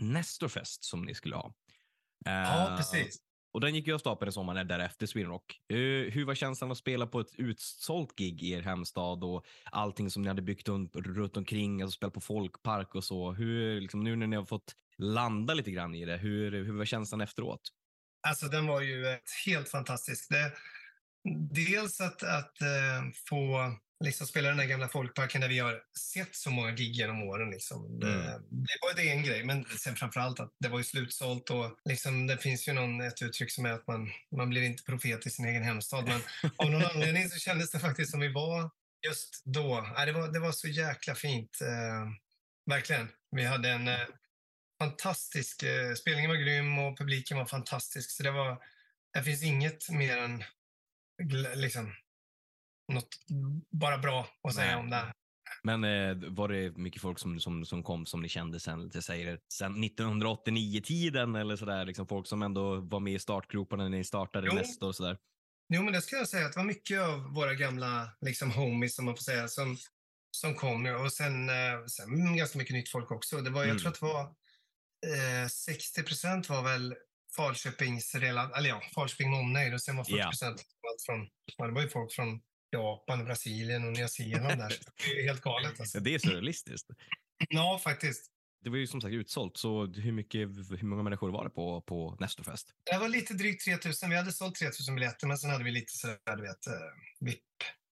Nestorfest 0.00 0.84
som 0.84 1.02
ni 1.02 1.14
skulle 1.14 1.36
ha. 1.36 1.54
Ja, 2.24 2.70
Eh, 2.70 2.76
precis. 2.76 3.18
Och 3.52 3.60
den 3.60 3.74
gick 3.74 3.86
ju 3.86 3.94
av 3.94 3.98
stapeln 3.98 4.32
sommaren 4.32 4.68
därefter, 4.68 5.06
Sweden 5.06 5.30
Rock. 5.30 5.60
Uh, 5.72 5.78
eh, 5.78 6.12
hur 6.12 6.24
var 6.24 6.34
känslan 6.34 6.70
att 6.70 6.78
spela 6.78 7.06
på 7.06 7.20
ett 7.20 7.34
utsålt 7.34 8.16
gig 8.16 8.42
i 8.42 8.50
er 8.50 8.62
hemstad 8.62 9.24
och 9.24 9.46
allting 9.64 10.10
som 10.10 10.22
ni 10.22 10.28
hade 10.28 10.42
byggt 10.42 10.68
runt, 10.68 10.96
runt 10.96 11.36
omkring, 11.36 11.82
alltså 11.82 11.96
spela 11.96 12.10
på 12.10 12.20
folkpark 12.20 12.94
och 12.94 13.04
så. 13.04 13.32
Hur, 13.32 13.80
liksom, 13.80 14.04
nu 14.04 14.16
när 14.16 14.26
ni 14.26 14.36
har 14.36 14.44
fått 14.44 14.74
landa 14.98 15.54
lite 15.54 15.70
grann 15.70 15.94
i 15.94 16.04
det, 16.04 16.16
hur, 16.16 16.52
hur 16.52 16.78
var 16.78 16.84
känslan 16.84 17.20
efteråt? 17.20 17.60
Alltså 18.28 18.46
den 18.46 18.66
var 18.66 18.80
ju 18.80 19.18
helt 19.46 19.68
fantastisk. 19.68 20.28
Det, 20.28 20.52
dels 21.54 22.00
att, 22.00 22.22
att 22.22 22.56
uh, 22.62 23.12
få 23.28 23.72
liksom 24.04 24.26
spela 24.26 24.48
den 24.48 24.56
där 24.56 24.64
gamla 24.64 24.88
folkparken 24.88 25.40
där 25.40 25.48
vi 25.48 25.58
har 25.58 25.82
sett 25.98 26.34
så 26.34 26.50
många 26.50 26.70
gig 26.70 26.92
genom 26.92 27.22
åren. 27.22 27.50
Liksom. 27.50 28.00
Det, 28.00 28.06
Mm. 28.06 28.42
det 28.50 28.78
var 28.80 28.94
det 28.96 29.10
en 29.10 29.22
grej, 29.22 29.44
men 29.44 29.64
sen 29.64 29.96
framför 29.96 30.20
allt 30.20 30.40
att 30.40 30.56
det 30.60 30.68
var 30.68 30.78
ju 30.78 30.84
slutsålt 30.84 31.50
och 31.50 31.78
liksom, 31.84 32.26
det 32.26 32.38
finns 32.38 32.68
ju 32.68 32.72
någon, 32.72 33.00
ett 33.00 33.22
uttryck 33.22 33.52
som 33.52 33.66
är 33.66 33.70
att 33.72 33.86
man, 33.86 34.10
man 34.36 34.48
blir 34.50 34.62
inte 34.62 34.82
profet 34.82 35.26
i 35.26 35.30
sin 35.30 35.44
egen 35.44 35.62
hemstad. 35.62 36.04
Men 36.04 36.20
av 36.56 36.70
någon 36.70 36.84
anledning 36.94 37.28
så 37.28 37.38
kändes 37.38 37.70
det 37.70 37.78
faktiskt 37.78 38.10
som 38.10 38.20
vi 38.20 38.28
var 38.28 38.70
just 39.06 39.42
då. 39.44 39.94
Det, 40.06 40.12
var, 40.12 40.28
det 40.32 40.40
var 40.40 40.52
så 40.52 40.68
jäkla 40.68 41.14
fint. 41.14 41.58
Eh, 41.60 42.08
verkligen. 42.66 43.08
Vi 43.30 43.44
hade 43.44 43.68
en 43.70 43.88
eh, 43.88 44.06
fantastisk... 44.78 45.62
Eh, 45.62 45.94
spelningen 45.94 46.30
var 46.30 46.36
grym 46.36 46.78
och 46.78 46.98
publiken 46.98 47.36
var 47.36 47.46
fantastisk. 47.46 48.10
Så 48.10 48.22
det 48.22 48.30
var... 48.30 48.62
Det 49.12 49.22
finns 49.22 49.42
inget 49.42 49.90
mer 49.90 50.18
än 50.18 50.44
liksom, 51.54 51.94
något 52.94 53.08
bara 53.70 53.98
bra 53.98 54.26
att 54.48 54.54
säga 54.54 54.66
Nej. 54.66 54.76
om 54.76 54.90
det. 54.90 55.12
Men 55.62 55.84
eh, 55.84 56.30
var 56.30 56.48
det 56.48 56.76
mycket 56.76 57.02
folk 57.02 57.18
som, 57.18 57.40
som, 57.40 57.64
som 57.64 57.82
kom 57.82 58.06
som 58.06 58.22
ni 58.22 58.28
kände 58.28 58.60
sen, 58.60 58.84
lite 58.84 59.02
säger, 59.02 59.40
sen 59.52 59.84
1989-tiden 59.84 61.34
eller 61.36 61.56
sådär? 61.56 61.84
Liksom 61.84 62.06
folk 62.06 62.26
som 62.26 62.42
ändå 62.42 62.80
var 62.80 63.00
med 63.00 63.12
i 63.12 63.18
startgroparna 63.18 63.82
när 63.82 63.90
ni 63.90 64.04
startade 64.04 64.46
Jo. 64.46 64.54
nästa 64.54 64.86
och 64.86 64.96
sådär? 64.96 65.18
Jo, 65.74 65.82
men 65.82 65.92
det 65.92 66.02
ska 66.02 66.16
jag 66.16 66.28
säga 66.28 66.46
att 66.46 66.52
det 66.52 66.58
var 66.58 66.64
mycket 66.66 67.00
av 67.00 67.34
våra 67.34 67.54
gamla 67.54 68.10
liksom, 68.20 68.50
homies, 68.50 68.94
som 68.96 69.04
man 69.04 69.16
får 69.16 69.22
säga, 69.22 69.48
som, 69.48 69.76
som 70.36 70.54
kom. 70.54 70.86
Och 70.86 71.12
sen, 71.12 71.48
eh, 71.48 71.84
sen 71.86 72.36
ganska 72.36 72.58
mycket 72.58 72.74
nytt 72.74 72.88
folk 72.88 73.10
också. 73.10 73.36
Det 73.36 73.50
var, 73.50 73.64
Mm. 73.64 73.76
Jag 73.76 73.78
tror 73.82 73.92
att 73.92 74.00
det 74.00 74.06
var 74.06 75.42
eh, 75.42 75.48
60 75.48 76.02
procent 76.02 76.48
var 76.48 76.62
väl 76.62 76.94
Falköpings, 77.36 78.14
eller 78.14 78.68
ja, 78.68 78.80
Falköping 78.94 79.30
med 79.30 79.40
omnejd 79.40 79.74
och 79.74 79.82
sen 79.82 79.96
var 79.96 80.04
40 80.04 80.16
Ja. 80.18 80.26
procent 80.30 80.56
allt 80.90 81.02
från, 81.06 81.28
det 81.68 81.74
var 81.74 81.82
ju 81.82 81.88
folk 81.88 82.12
från 82.12 82.40
Japan, 82.70 83.24
Brasilien 83.24 83.86
och 83.86 83.92
Nya 83.92 84.08
Zeeland 84.08 84.58
där. 84.58 84.72
Det 84.96 85.20
är 85.20 85.24
helt 85.24 85.40
galet 85.40 85.72
alltså. 85.80 85.98
Ja, 85.98 86.02
det 86.02 86.14
är 86.14 86.18
surrealistiskt. 86.18 86.90
Ja, 87.48 87.80
faktiskt. 87.84 88.30
Det 88.62 88.70
var 88.70 88.76
ju 88.76 88.86
som 88.86 89.00
sagt 89.00 89.12
utsålt, 89.12 89.56
så 89.56 89.86
hur, 89.86 90.12
mycket, 90.12 90.40
hur 90.70 90.84
många 90.84 91.02
människor 91.02 91.30
var 91.30 91.44
det 91.44 91.50
på, 91.50 91.80
på 91.80 92.16
Nestorfest? 92.20 92.74
Det 92.90 92.98
var 92.98 93.08
lite 93.08 93.34
drygt 93.34 93.64
3000. 93.64 94.10
Vi 94.10 94.16
hade 94.16 94.32
sålt 94.32 94.54
3000 94.54 94.94
biljetter, 94.94 95.26
men 95.26 95.38
sen 95.38 95.50
hade 95.50 95.64
vi 95.64 95.70
lite 95.70 95.92
sådär, 95.92 96.36
du 96.36 96.42
vet, 96.42 96.66
eh, 96.66 96.72
VIP 97.20 97.42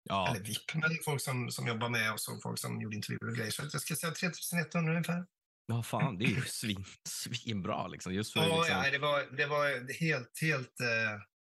Ja, 0.05 0.31
eller 0.31 0.41
VIP, 0.41 0.75
men 0.75 0.99
folk 1.05 1.21
som, 1.21 1.50
som 1.50 1.67
jobbar 1.67 1.88
med 1.88 2.12
oss 2.12 2.29
och 2.29 2.43
folk 2.43 2.59
som 2.59 2.81
gjorde 2.81 2.97
intervjuer 2.97 3.29
och 3.29 3.37
grejer. 3.37 3.50
Så 3.50 3.62
jag 3.73 3.81
ska 3.81 3.97
säga 3.97 4.12
3100 4.12 4.93
ungefär. 4.93 5.26
ja 5.67 5.83
fan, 5.83 6.19
det 6.19 6.25
är 6.25 6.29
ju 6.29 6.43
svin, 6.43 6.85
svinbra 7.09 7.88
liksom. 7.88 8.14
Just 8.14 8.33
för 8.33 8.41
Ja, 8.41 8.57
liksom, 8.57 8.76
ja, 8.85 8.91
det 8.91 8.99
var, 8.99 9.37
det 9.37 9.47
var 9.47 9.93
helt, 10.00 10.38
helt... 10.41 10.81
Eh... 10.81 11.32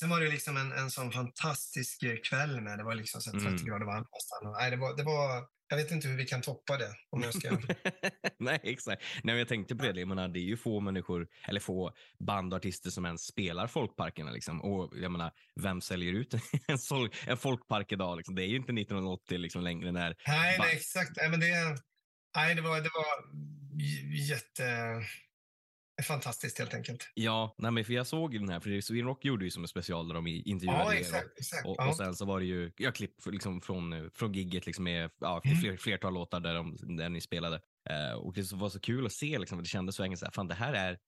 Sen 0.00 0.08
var 0.08 0.20
det 0.20 0.28
liksom 0.30 0.56
en, 0.56 0.72
en 0.72 0.90
sån 0.90 1.12
fantastisk 1.12 2.02
eh, 2.02 2.16
kväll 2.16 2.60
med. 2.60 2.78
Det 2.78 2.84
var 2.84 2.94
liksom 2.94 3.20
så 3.20 3.30
här 3.30 3.38
30 3.38 3.48
Mm. 3.48 3.64
grader 3.66 3.86
varmt 3.86 4.08
nästan. 4.12 4.52
Nej, 4.52 4.70
det 4.70 4.76
var, 4.76 4.96
det 4.96 5.02
var, 5.02 5.46
jag 5.68 5.76
vet 5.76 5.90
inte 5.90 6.08
hur 6.08 6.16
vi 6.16 6.24
kan 6.24 6.42
toppa 6.42 6.76
det. 6.76 6.90
Om 7.10 7.22
jag 7.22 7.34
ska... 7.34 7.58
Nej, 8.38 8.60
exakt. 8.62 9.02
Nej, 9.22 9.38
jag 9.38 9.48
tänkte 9.48 9.76
på 9.76 9.84
det. 9.92 10.00
Jag 10.00 10.08
menar, 10.08 10.28
det 10.28 10.38
är 10.38 10.42
ju 10.42 10.56
få 10.56 10.80
människor, 10.80 11.28
eller 11.48 11.60
få 11.60 11.92
band 12.26 12.52
och 12.52 12.56
artister 12.56 12.90
som 12.90 13.04
ens 13.06 13.26
spelar 13.26 13.66
folkparkerna. 13.66 14.30
Liksom. 14.30 14.60
Och 14.62 14.92
jag 14.96 15.12
menar, 15.12 15.32
vem 15.62 15.80
säljer 15.80 16.12
ut 16.12 16.34
en, 16.68 16.78
sol, 16.78 17.10
en 17.26 17.36
folkpark 17.36 17.92
idag? 17.92 18.16
Liksom? 18.16 18.34
Det 18.34 18.42
är 18.42 18.46
ju 18.48 18.56
inte 18.56 18.72
1980 18.72 19.38
liksom, 19.38 19.62
längre 19.62 19.92
när... 19.92 20.16
nej, 20.26 20.58
nej, 20.58 20.76
exakt. 20.76 21.10
Nej, 21.16 21.28
men 21.30 21.40
det, 21.40 21.78
nej, 22.36 22.54
det, 22.54 22.62
var, 22.62 22.80
det 22.80 22.90
var 22.94 23.06
jätte... 24.28 24.64
Fantastiskt 26.02 26.58
helt 26.58 26.74
enkelt. 26.74 27.10
Ja, 27.14 27.54
nej, 27.58 27.70
men 27.70 27.84
för 27.84 27.92
jag 27.92 28.06
såg 28.06 28.32
ju 28.32 28.38
den 28.38 28.48
här, 28.48 28.60
för 28.60 28.80
Sweden 28.80 29.16
gjorde 29.22 29.44
ju 29.44 29.50
som 29.50 29.64
en 29.64 29.68
special 29.68 30.08
där 30.08 30.14
de 30.14 30.26
intervjuade 30.26 30.84
Ja, 30.84 30.94
er. 30.94 30.98
exakt. 30.98 31.38
exakt. 31.38 31.66
Och, 31.66 31.76
ja. 31.78 31.88
och 31.88 31.96
sen 31.96 32.14
så 32.16 32.24
var 32.24 32.40
det 32.40 32.46
ju 32.46 32.72
jag 32.76 32.94
klipp 32.94 33.26
liksom 33.26 33.60
från, 33.60 34.10
från 34.14 34.32
gigget 34.32 34.66
liksom 34.66 34.84
med 34.84 35.10
ja, 35.20 35.40
Mm. 35.44 35.56
fler, 35.58 35.76
flertal 35.76 36.14
låtar 36.14 36.40
där, 36.40 36.54
de, 36.54 36.76
där 36.96 37.08
ni 37.08 37.20
spelade. 37.20 37.60
Eh, 37.90 38.12
och 38.18 38.34
det 38.34 38.52
var 38.52 38.68
så 38.68 38.80
kul 38.80 39.06
att 39.06 39.12
se, 39.12 39.38
liksom, 39.38 39.58
det 39.62 39.68
kändes 39.68 39.96
så 39.96 40.02
enkelt, 40.02 40.20
så 40.20 40.26
här, 40.26 40.32
fan 40.32 40.48
det 40.48 40.54
här 40.54 40.72
är 40.72 40.98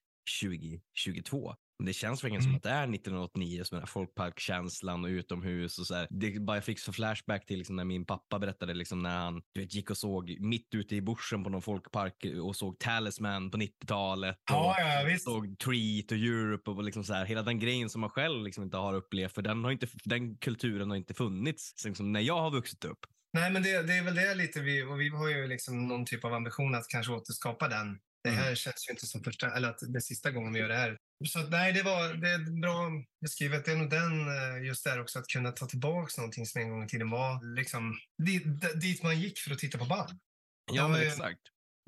2022. 0.42 1.54
Men 1.78 1.86
det 1.86 1.92
känns 1.92 2.24
verkligen 2.24 2.42
som 2.42 2.50
Mm. 2.50 2.56
att 2.56 2.62
det 2.62 2.70
är 2.70 2.86
1989, 2.94 3.64
som 3.64 3.76
den 3.76 3.82
här 3.82 3.86
folkparkkänslan 3.86 5.04
och 5.04 5.08
utomhus 5.08 5.78
och 5.78 5.86
så 5.86 5.94
här. 5.94 6.06
Det 6.10 6.40
bara 6.40 6.56
jag 6.56 6.64
fick 6.64 6.78
så 6.78 6.92
flashback 6.92 7.46
till 7.46 7.58
liksom, 7.58 7.76
när 7.76 7.84
min 7.84 8.04
pappa 8.06 8.38
berättade 8.38 8.74
liksom, 8.74 8.98
när 8.98 9.18
han 9.18 9.42
du 9.54 9.60
vet, 9.60 9.74
gick 9.74 9.90
och 9.90 9.96
såg 9.96 10.36
mitt 10.40 10.74
ute 10.74 10.96
i 10.96 11.00
bushen 11.02 11.44
på 11.44 11.50
någon 11.50 11.62
folkpark 11.62 12.14
och 12.42 12.56
såg 12.56 12.78
Talisman 12.78 13.50
på 13.50 13.58
90-talet. 13.58 14.36
Och, 14.36 14.56
Ja, 14.56 14.76
ja, 14.78 15.04
visst. 15.06 15.24
såg 15.24 15.58
Treat 15.58 16.10
och 16.12 16.18
Europe 16.18 16.70
och 16.70 16.84
liksom 16.84 17.04
så 17.04 17.14
här, 17.14 17.24
hela 17.24 17.42
den 17.42 17.58
grejen 17.58 17.90
som 17.90 18.00
man 18.00 18.10
själv 18.10 18.44
liksom 18.44 18.64
inte 18.64 18.76
har 18.76 18.94
upplevt, 18.94 19.32
för 19.34 19.42
den, 19.42 19.64
har 19.64 19.70
inte, 19.70 19.86
den 20.04 20.36
kulturen 20.36 20.90
har 20.90 20.96
inte 20.96 21.14
funnits 21.14 21.84
liksom, 21.84 22.12
när 22.12 22.20
jag 22.20 22.40
har 22.40 22.50
vuxit 22.50 22.84
upp. 22.84 22.98
Nej, 23.32 23.52
men 23.52 23.62
det, 23.62 23.82
det 23.82 23.94
är 23.94 24.04
väl 24.04 24.14
det 24.14 24.34
lite 24.34 24.60
vi, 24.60 24.82
och 24.82 25.00
vi 25.00 25.08
har 25.08 25.28
ju 25.28 25.46
liksom 25.46 25.88
någon 25.88 26.06
typ 26.06 26.24
av 26.24 26.34
ambition 26.34 26.74
att 26.74 26.88
kanske 26.88 27.12
återskapa 27.12 27.68
den. 27.68 27.98
Det 28.24 28.30
Mm. 28.30 28.42
här 28.42 28.54
känns 28.54 28.88
ju 28.88 28.92
inte 28.92 29.06
som 29.06 29.24
första, 29.24 29.56
eller 29.56 29.68
att 29.70 29.78
det 29.88 29.98
är 29.98 30.00
sista 30.00 30.30
gången 30.30 30.52
vi 30.52 30.60
gör 30.60 30.68
det 30.68 30.76
här. 30.76 30.96
Så 31.28 31.38
att, 31.40 31.50
nej, 31.50 31.72
det 31.72 31.82
var 31.82 32.14
det 32.14 32.28
är 32.30 32.60
bra 32.60 32.90
beskrivet. 33.20 33.64
Det 33.64 33.72
är 33.72 33.76
nog 33.76 33.90
den, 33.90 34.28
eh, 34.28 34.66
just 34.66 34.84
där 34.84 35.00
också, 35.00 35.18
att 35.18 35.26
kunna 35.26 35.52
ta 35.52 35.66
tillbaka 35.66 36.12
någonting 36.16 36.46
som 36.46 36.60
en 36.60 36.70
gång 36.70 36.84
i 36.84 36.88
tiden 36.88 37.10
var 37.10 37.54
liksom 37.54 37.98
dit, 38.22 38.44
dit 38.80 39.02
man 39.02 39.20
gick 39.20 39.38
för 39.38 39.50
att 39.52 39.58
titta 39.58 39.78
på 39.78 39.84
band. 39.84 40.10
Ja, 40.10 40.74
Ja, 40.76 40.88
men 40.88 41.00
ja. 41.00 41.06
exakt. 41.06 41.40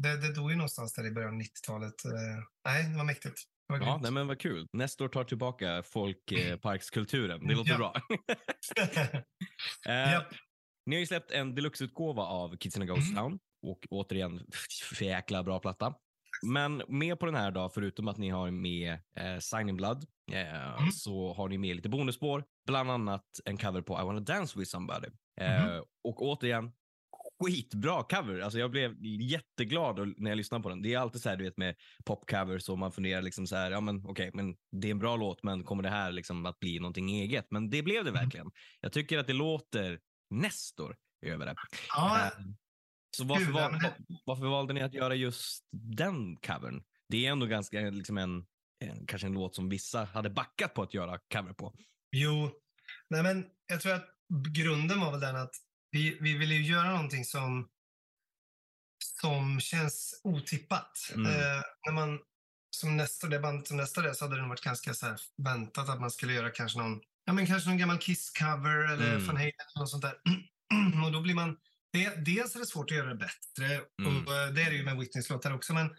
Det, 0.02 0.16
det 0.16 0.32
dog 0.34 0.50
ju 0.50 0.56
någonstans 0.56 0.92
där 0.94 1.06
i 1.06 1.10
början 1.10 1.34
av 1.34 1.40
90-talet. 1.40 2.04
Eh, 2.04 2.10
Nej, 2.64 2.84
det 2.88 2.96
var 2.96 3.04
mäktigt. 3.04 3.42
Det 3.68 3.78
var 3.78 3.86
Ja, 3.86 3.98
nej, 4.02 4.10
men 4.10 4.26
vad 4.26 4.40
kul. 4.40 4.66
Nästa 4.72 5.04
år 5.04 5.08
tar 5.08 5.24
tillbaka 5.24 5.82
folkparkskulturen. 5.82 7.46
Det 7.46 7.54
låter 7.54 7.70
Ja. 7.70 7.76
bra. 7.78 7.94
Eh, 9.88 10.12
Japp. 10.12 10.34
Ni 10.86 10.96
har 10.96 11.00
ju 11.00 11.06
släppt 11.06 11.30
en 11.30 11.54
deluxe-utgåva 11.54 12.22
av 12.22 12.56
Kids 12.56 12.76
in 12.76 12.82
a 12.82 12.86
Ghost 12.86 13.08
Mm. 13.10 13.14
Town 13.16 13.38
och 13.66 13.86
återigen, 13.90 14.46
jäkla 15.00 15.42
bra 15.42 15.60
platta. 15.60 15.94
Men 16.46 16.82
med 16.88 17.18
på 17.20 17.26
den 17.26 17.34
här 17.34 17.50
då, 17.50 17.68
förutom 17.68 18.08
att 18.08 18.16
ni 18.18 18.28
har 18.28 18.50
med 18.50 18.92
eh, 19.16 19.38
Sign 19.40 19.68
in 19.68 19.76
Blood, 19.76 20.04
eh, 20.32 20.76
Mm. 20.78 20.90
så 20.92 21.32
har 21.34 21.48
ni 21.48 21.58
med 21.58 21.76
lite 21.76 21.88
bonusspår. 21.88 22.44
Bland 22.66 22.90
annat 22.90 23.24
en 23.44 23.56
cover 23.56 23.82
på 23.82 24.00
I 24.00 24.04
wanna 24.04 24.20
dance 24.20 24.58
with 24.58 24.70
somebody. 24.70 25.08
Eh, 25.40 25.64
Mhm. 25.66 25.82
Och 26.04 26.22
återigen, 26.22 26.72
skitbra 27.44 28.02
cover. 28.02 28.40
Alltså 28.40 28.58
jag 28.58 28.70
blev 28.70 28.96
jätteglad 29.20 30.14
när 30.16 30.30
jag 30.30 30.36
lyssnade 30.36 30.62
på 30.62 30.68
den. 30.68 30.82
Det 30.82 30.94
är 30.94 30.98
alltid 30.98 31.22
så 31.22 31.28
här, 31.28 31.36
du 31.36 31.44
vet, 31.44 31.56
med 31.56 31.74
popcovers 32.04 32.68
och 32.68 32.78
man 32.78 32.92
funderar 32.92 33.22
liksom 33.22 33.46
så 33.46 33.56
här, 33.56 33.70
ja 33.70 33.80
men 33.80 34.06
okej, 34.06 34.30
men 34.34 34.54
det 34.72 34.86
är 34.88 34.90
en 34.90 34.98
bra 34.98 35.16
låt, 35.16 35.42
men 35.42 35.64
kommer 35.64 35.82
det 35.82 35.88
här 35.90 36.12
liksom 36.12 36.46
att 36.46 36.60
bli 36.60 36.78
någonting 36.78 37.10
eget? 37.10 37.46
Men 37.50 37.70
det 37.70 37.82
blev 37.82 38.04
det 38.04 38.10
Mm. 38.10 38.22
verkligen. 38.24 38.50
Jag 38.80 38.92
tycker 38.92 39.18
att 39.18 39.26
det 39.26 39.32
låter 39.32 40.00
Nestor 40.30 40.96
över 41.26 41.46
det. 41.46 41.54
Ja, 41.88 42.18
Eh, 42.26 42.30
Så 43.16 43.24
varför, 43.24 43.52
val, 43.52 43.80
varför 44.24 44.46
valde 44.46 44.74
ni 44.74 44.82
att 44.82 44.94
göra 44.94 45.14
just 45.14 45.64
den 45.70 46.36
covern? 46.36 46.82
Det 47.08 47.26
är 47.26 47.32
ändå 47.32 47.46
ganska 47.46 47.80
liksom 47.80 48.18
en, 48.18 48.44
en, 48.84 49.06
kanske 49.06 49.26
en 49.26 49.32
låt 49.32 49.54
som 49.54 49.68
vissa 49.68 50.04
hade 50.04 50.30
backat 50.30 50.74
på 50.74 50.82
att 50.82 50.94
göra 50.94 51.18
cover 51.32 51.52
på. 51.52 51.74
Jo, 52.16 52.50
nej 53.10 53.22
men 53.22 53.46
jag 53.66 53.80
tror 53.80 53.92
att 53.92 54.08
grunden 54.48 55.00
var 55.00 55.10
väl 55.10 55.20
den 55.20 55.36
att 55.36 55.54
vi, 55.90 56.18
vi 56.20 56.38
ville 56.38 56.54
ju 56.54 56.72
göra 56.72 56.90
någonting 56.90 57.24
som, 57.24 57.68
som 59.20 59.60
känns 59.60 60.20
otippat. 60.24 60.92
Mm. 61.14 61.26
Eh, 61.26 61.62
när 61.86 61.92
man, 61.92 62.18
som 62.76 62.96
nästa, 62.96 63.26
det 63.26 63.38
bandet 63.38 63.68
som 63.68 63.76
nästa 63.76 64.02
det 64.02 64.14
så 64.14 64.24
hade 64.24 64.36
det 64.36 64.40
nog 64.40 64.48
varit 64.48 64.60
ganska 64.64 64.94
så 64.94 65.06
här 65.06 65.20
väntat 65.36 65.88
att 65.88 66.00
man 66.00 66.10
skulle 66.10 66.32
göra 66.32 66.50
kanske 66.50 66.78
någon, 66.78 67.00
ja 67.24 67.32
men 67.32 67.46
kanske 67.46 67.68
någon 67.68 67.78
gammal 67.78 67.98
Kiss-cover 67.98 68.92
eller 68.92 69.12
Mm. 69.12 69.26
Van 69.26 69.36
Halen 69.36 69.52
eller 69.74 69.80
något 69.80 69.90
sånt 69.90 70.02
där. 70.02 70.14
och 71.06 71.12
då 71.12 71.20
blir 71.20 71.34
man, 71.34 71.56
det, 71.92 72.24
dels 72.24 72.54
är 72.54 72.60
det 72.60 72.66
svårt 72.66 72.90
att 72.90 72.96
göra 72.96 73.08
det 73.08 73.14
bättre 73.14 73.80
Mm. 74.02 74.26
och 74.26 74.34
eh, 74.34 74.48
det 74.48 74.62
är 74.62 74.70
det 74.70 74.76
ju 74.76 74.84
med 74.84 74.96
Whitneys 74.98 75.30
låtar 75.30 75.54
också, 75.54 75.72
men 75.74 75.96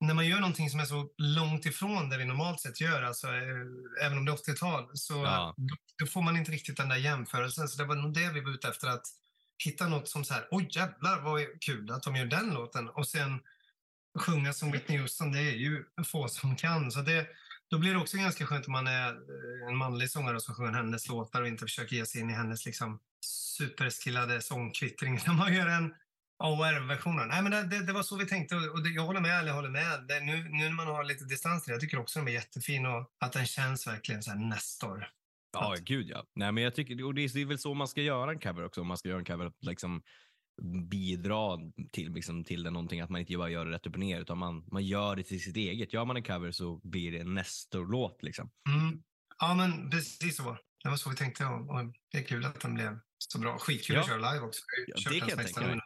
när 0.00 0.14
man 0.14 0.26
gör 0.26 0.40
någonting 0.40 0.70
som 0.70 0.80
är 0.80 0.84
så 0.84 1.08
långt 1.18 1.66
ifrån 1.66 2.10
det 2.10 2.18
vi 2.18 2.24
normalt 2.24 2.60
sett 2.60 2.80
gör, 2.80 3.02
alltså, 3.02 3.26
eh, 3.28 4.04
även 4.06 4.18
om 4.18 4.24
det 4.24 4.32
är 4.32 4.36
80-tal, 4.36 4.90
så 4.94 5.14
Ja. 5.14 5.54
då, 5.56 5.76
då 5.98 6.06
får 6.06 6.22
man 6.22 6.36
inte 6.36 6.52
riktigt 6.52 6.76
den 6.76 6.88
där 6.88 6.96
jämförelsen. 6.96 7.68
Så 7.68 7.78
det 7.82 7.88
var 7.88 7.96
nog 7.96 8.14
det 8.14 8.32
vi 8.32 8.40
var 8.40 8.50
ute 8.50 8.68
efter, 8.68 8.88
att 8.88 9.02
hitta 9.64 9.88
något 9.88 10.08
som 10.08 10.24
så 10.24 10.34
här, 10.34 10.48
oj 10.50 10.68
jävlar 10.70 11.20
vad 11.20 11.60
kul 11.60 11.90
att 11.90 12.02
de 12.02 12.16
gör 12.16 12.26
den 12.26 12.50
låten. 12.54 12.88
Och 12.88 13.06
sen 13.08 13.40
sjunga 14.18 14.52
som 14.52 14.70
Whitney 14.72 14.98
Houston, 14.98 15.32
det 15.32 15.38
är 15.40 15.54
ju 15.56 15.84
få 16.06 16.28
som 16.28 16.56
kan. 16.56 16.90
Så 16.90 17.00
det, 17.00 17.26
då 17.70 17.78
blir 17.78 17.92
det 17.92 18.00
också 18.00 18.16
ganska 18.16 18.46
skönt 18.46 18.66
om 18.66 18.72
man 18.72 18.86
är 18.86 19.08
eh, 19.08 19.68
en 19.68 19.76
manlig 19.76 20.10
sångare 20.10 20.40
som 20.40 20.54
sjunger 20.54 20.72
hennes 20.72 21.08
låtar 21.08 21.42
och 21.42 21.48
inte 21.48 21.64
försöker 21.64 21.96
ge 21.96 22.06
sig 22.06 22.20
in 22.20 22.30
i 22.30 22.32
hennes 22.32 22.66
liksom, 22.66 23.00
superskillade 23.24 24.40
sångkvittring. 24.40 25.14
När 25.26 25.34
man 25.34 25.54
gör 25.54 25.66
en, 25.66 25.94
AOR-version. 26.40 27.16
Nej, 27.28 27.42
men 27.42 27.52
det, 27.52 27.62
det, 27.62 27.86
det 27.86 27.92
var 27.92 28.02
så 28.02 28.16
vi 28.16 28.26
tänkte 28.26 28.56
och 28.56 28.82
det, 28.82 28.88
jag 28.88 29.02
håller 29.02 29.20
med, 29.20 29.46
jag 29.46 29.54
håller 29.54 29.68
med. 29.68 30.04
Det, 30.08 30.20
nu, 30.20 30.48
nu 30.48 30.64
när 30.64 30.70
man 30.70 30.86
har 30.86 31.04
lite 31.04 31.24
distans 31.24 31.64
till 31.64 31.70
det, 31.70 31.74
jag 31.74 31.80
tycker 31.80 31.98
också 31.98 32.18
den 32.18 32.28
är 32.28 32.32
jättefin 32.32 32.86
och 32.86 33.10
att 33.20 33.32
den 33.32 33.46
känns 33.46 33.86
verkligen 33.86 34.22
så 34.22 34.30
här 34.30 34.38
Nestor. 34.38 35.08
Ja, 35.52 35.74
Att- 35.74 35.80
gud 35.80 36.08
ja. 36.08 36.24
Nej, 36.34 36.52
men 36.52 36.64
jag 36.64 36.74
tycker, 36.74 37.04
och 37.04 37.14
det 37.14 37.24
är, 37.24 37.28
det 37.34 37.40
är 37.40 37.46
väl 37.46 37.58
så 37.58 37.74
man 37.74 37.88
ska 37.88 38.00
göra 38.02 38.30
en 38.30 38.38
cover 38.38 38.64
också. 38.64 38.80
Om 38.80 38.86
man 38.86 38.98
ska 38.98 39.08
göra 39.08 39.18
en 39.18 39.24
cover, 39.24 39.52
liksom 39.60 40.02
bidra 40.88 41.58
till, 41.92 42.12
liksom, 42.12 42.44
till 42.44 42.62
det 42.62 42.70
någonting, 42.70 43.00
att 43.00 43.10
man 43.10 43.20
inte 43.20 43.36
bara 43.36 43.50
gör 43.50 43.64
det 43.66 43.72
rätt 43.72 43.86
upp 43.86 43.94
och 43.94 44.00
ner, 44.00 44.20
utan 44.20 44.38
man, 44.38 44.64
man 44.72 44.84
gör 44.84 45.16
det 45.16 45.22
till 45.22 45.42
sitt 45.42 45.56
eget. 45.56 45.92
Gör 45.92 46.04
man 46.04 46.16
en 46.16 46.22
cover 46.22 46.50
så 46.52 46.80
blir 46.82 47.12
det 47.12 47.18
en 47.18 47.34
Nestor-låt. 47.34 48.22
Liksom. 48.22 48.50
Mm. 48.68 49.02
Ja, 49.38 49.54
men 49.54 49.90
precis 49.90 50.36
så. 50.36 50.58
Det 50.82 50.88
var 50.88 50.96
så 50.96 51.10
vi 51.10 51.16
tänkte 51.16 51.44
och, 51.46 51.70
och 51.70 51.84
det 52.12 52.18
är 52.18 52.24
kul 52.24 52.44
att 52.44 52.60
den 52.60 52.74
blev 52.74 52.98
så 53.18 53.38
bra. 53.38 53.58
Skitkul 53.58 53.96
Ja. 53.96 54.00
att 54.02 54.08
köra 54.08 54.32
live 54.32 54.44
också. 54.46 54.60
Ja, 54.86 55.10
det 55.10 55.20
kan 55.20 55.28
jag 55.28 55.38
tänka 55.38 55.60
mig. 55.60 55.80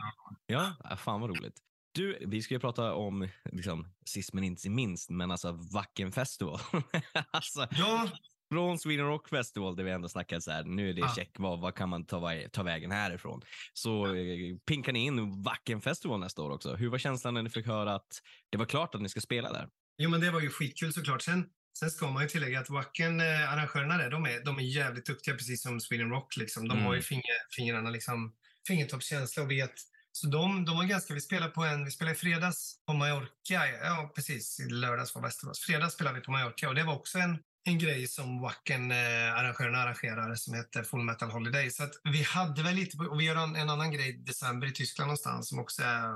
Ja, 0.46 0.76
äh, 0.90 0.96
fan 0.96 1.20
vad 1.20 1.30
roligt. 1.30 1.60
Du, 1.92 2.18
vi 2.26 2.42
ska 2.42 2.54
ju 2.54 2.60
prata 2.60 2.94
om, 2.94 3.28
liksom, 3.52 3.88
sist 4.06 4.32
men 4.32 4.44
inte 4.44 4.70
minst, 4.70 5.10
men 5.10 5.30
alltså 5.30 5.52
Wacken 5.72 6.12
Festival. 6.12 6.60
alltså, 7.30 7.66
Ja, 7.70 8.08
från 8.54 8.78
Sweden 8.78 9.06
Rock 9.06 9.28
Festival 9.28 9.76
där 9.76 9.84
vi 9.84 9.90
ändå 9.90 10.08
snackade 10.08 10.40
så 10.42 10.50
här, 10.50 10.64
nu 10.64 10.90
är 10.90 10.94
det 10.94 11.02
Ah. 11.02 11.14
check, 11.14 11.30
vad, 11.38 11.60
vad 11.60 11.74
kan 11.74 11.88
man 11.88 12.06
ta, 12.06 12.32
ta 12.52 12.62
vägen 12.62 12.90
härifrån? 12.90 13.42
Så 13.72 14.06
eh, 14.14 14.56
pinkar 14.68 14.92
ni 14.92 15.04
in 15.04 15.42
Wacken 15.42 15.80
Festival 15.80 16.20
nästa 16.20 16.42
år 16.42 16.50
också. 16.50 16.74
Hur 16.76 16.88
var 16.90 16.98
känslan 16.98 17.34
när 17.34 17.42
ni 17.42 17.50
fick 17.50 17.66
höra 17.66 17.94
att 17.94 18.20
det 18.50 18.58
var 18.58 18.66
klart 18.66 18.94
att 18.94 19.00
ni 19.02 19.08
ska 19.08 19.20
spela 19.20 19.52
där? 19.52 19.68
Jo, 19.98 20.10
men 20.10 20.20
det 20.20 20.30
var 20.30 20.40
ju 20.40 20.50
skitkul 20.50 20.92
såklart. 20.92 21.22
Sen, 21.22 21.46
sen 21.78 21.90
ska 21.90 22.10
man 22.10 22.22
ju 22.22 22.28
tillägga 22.28 22.60
att 22.60 22.70
Wacken, 22.70 23.20
eh, 23.20 23.52
arrangörerna 23.52 23.96
där, 23.98 24.10
de 24.10 24.24
är, 24.24 24.44
de 24.44 24.58
är 24.58 24.62
jävligt 24.62 25.06
duktiga, 25.06 25.34
precis 25.34 25.62
som 25.62 25.80
Sweden 25.80 26.10
Rock. 26.10 26.36
Liksom. 26.36 26.68
De 26.68 26.72
Mm. 26.74 26.84
har 26.86 26.94
ju 26.94 27.02
finger, 27.02 27.54
fingrarna, 27.56 27.90
liksom, 27.90 28.32
fingertoppskänsla 28.68 29.42
och 29.42 29.50
vet. 29.50 29.72
Så 30.12 30.26
de, 30.26 30.64
de 30.64 30.76
var 30.76 30.84
ganska, 30.84 31.14
vi 31.14 31.20
spelade 31.20 31.52
på 31.52 31.62
en, 31.64 31.84
vi 31.84 31.90
spelade 31.90 32.14
i 32.16 32.18
fredags 32.18 32.76
på 32.86 32.92
Mallorca. 32.92 33.66
Ja, 33.82 34.12
precis. 34.14 34.60
I 34.60 34.68
lördags 34.70 35.14
var 35.14 35.22
Västerås. 35.22 35.60
Fredags 35.60 35.94
spelade 35.94 36.16
vi 36.18 36.24
på 36.24 36.30
Mallorca 36.32 36.68
och 36.68 36.74
det 36.74 36.82
var 36.84 36.94
också 36.94 37.18
en, 37.18 37.38
en 37.66 37.78
grej 37.78 38.06
som 38.06 38.40
Wacken, 38.40 38.90
eh, 38.90 39.34
arrangörerna 39.34 39.78
arrangerar 39.78 40.34
som 40.34 40.54
heter 40.54 40.82
Full 40.82 41.04
Metal 41.04 41.30
Holiday. 41.30 41.70
Så 41.70 41.82
att 41.82 41.92
vi 42.04 42.22
hade 42.22 42.62
väl 42.62 42.74
lite, 42.74 42.96
och 42.96 43.20
vi 43.20 43.24
gör 43.24 43.36
en, 43.36 43.56
en 43.56 43.70
annan 43.70 43.92
grej 43.92 44.08
i 44.08 44.12
december 44.12 44.66
i 44.66 44.72
Tyskland 44.72 45.08
någonstans 45.08 45.48
som 45.48 45.58
också 45.58 45.82
är 45.82 46.04
eh, 46.04 46.14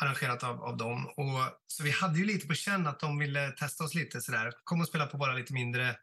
arrangerat 0.00 0.44
av, 0.44 0.62
av 0.62 0.76
dem. 0.76 1.06
Och, 1.06 1.60
så 1.66 1.82
vi 1.82 1.90
hade 1.90 2.18
ju 2.18 2.24
lite 2.24 2.46
på 2.46 2.54
känn 2.54 2.86
att 2.86 3.00
de 3.00 3.18
ville 3.18 3.50
testa 3.50 3.84
oss 3.84 3.94
lite 3.94 4.20
sådär. 4.20 4.52
Kom 4.64 4.80
och 4.80 4.88
spela 4.88 5.06
på 5.06 5.16
bara 5.16 5.34
lite 5.34 5.52
mindre 5.52 5.96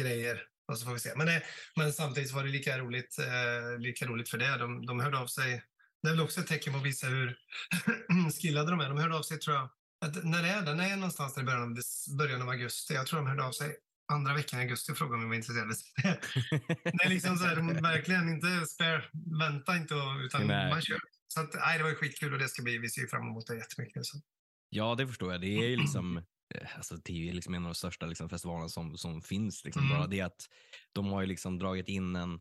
grejer 0.00 0.42
och 0.68 0.78
så 0.78 0.84
får 0.84 0.92
vi 0.92 1.00
se. 1.00 1.12
Men, 1.16 1.28
eh, 1.28 1.42
men 1.76 1.92
samtidigt 1.92 2.32
var 2.32 2.44
det 2.44 2.50
lika 2.50 2.78
roligt, 2.78 3.18
eh, 3.18 3.78
lika 3.78 4.06
roligt 4.06 4.28
för 4.28 4.38
det. 4.38 4.56
De, 4.56 4.86
de 4.86 5.00
hörde 5.00 5.18
av 5.18 5.26
sig. 5.26 5.62
Det 6.02 6.08
är 6.08 6.12
väl 6.12 6.20
också 6.20 6.40
ett 6.40 6.46
tecken 6.46 6.72
på 6.72 6.78
att 6.78 6.84
visa 6.84 7.06
hur 7.06 7.36
skillade 8.42 8.70
de 8.70 8.80
är. 8.80 8.88
De 8.88 8.98
hörde 8.98 9.16
av 9.16 9.22
sig 9.22 9.38
tror 9.38 9.56
jag. 9.56 9.68
Att, 10.04 10.24
när 10.24 10.44
är 10.44 10.62
den? 10.62 10.80
är 10.80 10.96
någonstans 10.96 11.38
i 11.38 11.42
början 11.42 11.62
av, 11.62 11.78
början 12.18 12.42
av 12.42 12.48
augusti. 12.48 12.94
Jag 12.94 13.06
tror 13.06 13.20
de 13.20 13.28
hörde 13.28 13.44
av 13.44 13.52
sig 13.52 13.76
andra 14.10 14.34
veckan 14.34 14.60
i 14.60 14.62
augusti 14.62 14.92
och 14.92 14.96
frågade 14.96 15.14
om 15.14 15.22
jag 15.22 15.28
var 15.28 15.36
intresserad. 15.36 15.68
det 16.84 17.04
är 17.04 17.08
liksom 17.08 17.36
så 17.36 17.44
här, 17.44 17.82
verkligen 17.82 18.28
inte 18.28 18.66
spare, 18.66 19.04
vänta 19.40 19.76
inte 19.76 19.94
utan 20.24 20.46
Nej. 20.46 20.70
man 20.70 20.82
kör. 20.82 21.00
Så 21.28 21.40
att, 21.40 21.54
nej, 21.54 21.78
det 21.78 21.84
var 21.84 21.94
skitkul 21.94 22.32
och 22.32 22.38
det 22.38 22.48
ska 22.48 22.62
bli, 22.62 22.78
vi 22.78 22.88
ser 22.88 23.00
ju 23.00 23.08
fram 23.08 23.22
emot 23.22 23.46
det 23.46 23.56
jättemycket. 23.56 24.06
Så. 24.06 24.20
Ja, 24.68 24.94
det 24.94 25.06
förstår 25.06 25.32
jag. 25.32 25.40
Det 25.40 25.46
är 25.46 25.68
ju 25.68 25.76
liksom, 25.84 26.16
eh, 26.54 26.76
alltså, 26.76 26.96
det 26.96 27.12
är 27.12 27.16
ju 27.16 27.32
liksom 27.32 27.54
en 27.54 27.64
av 27.64 27.68
de 27.68 27.74
största 27.74 28.06
liksom, 28.06 28.28
festivalerna 28.28 28.68
som, 28.68 28.96
som 28.96 29.22
finns. 29.22 29.64
Liksom. 29.64 29.84
Mm. 29.84 29.98
Bara 29.98 30.06
det 30.06 30.20
att 30.20 30.48
de 30.92 31.06
har 31.06 31.20
ju 31.20 31.26
liksom 31.26 31.58
dragit 31.58 31.88
in 31.88 32.16
en, 32.16 32.40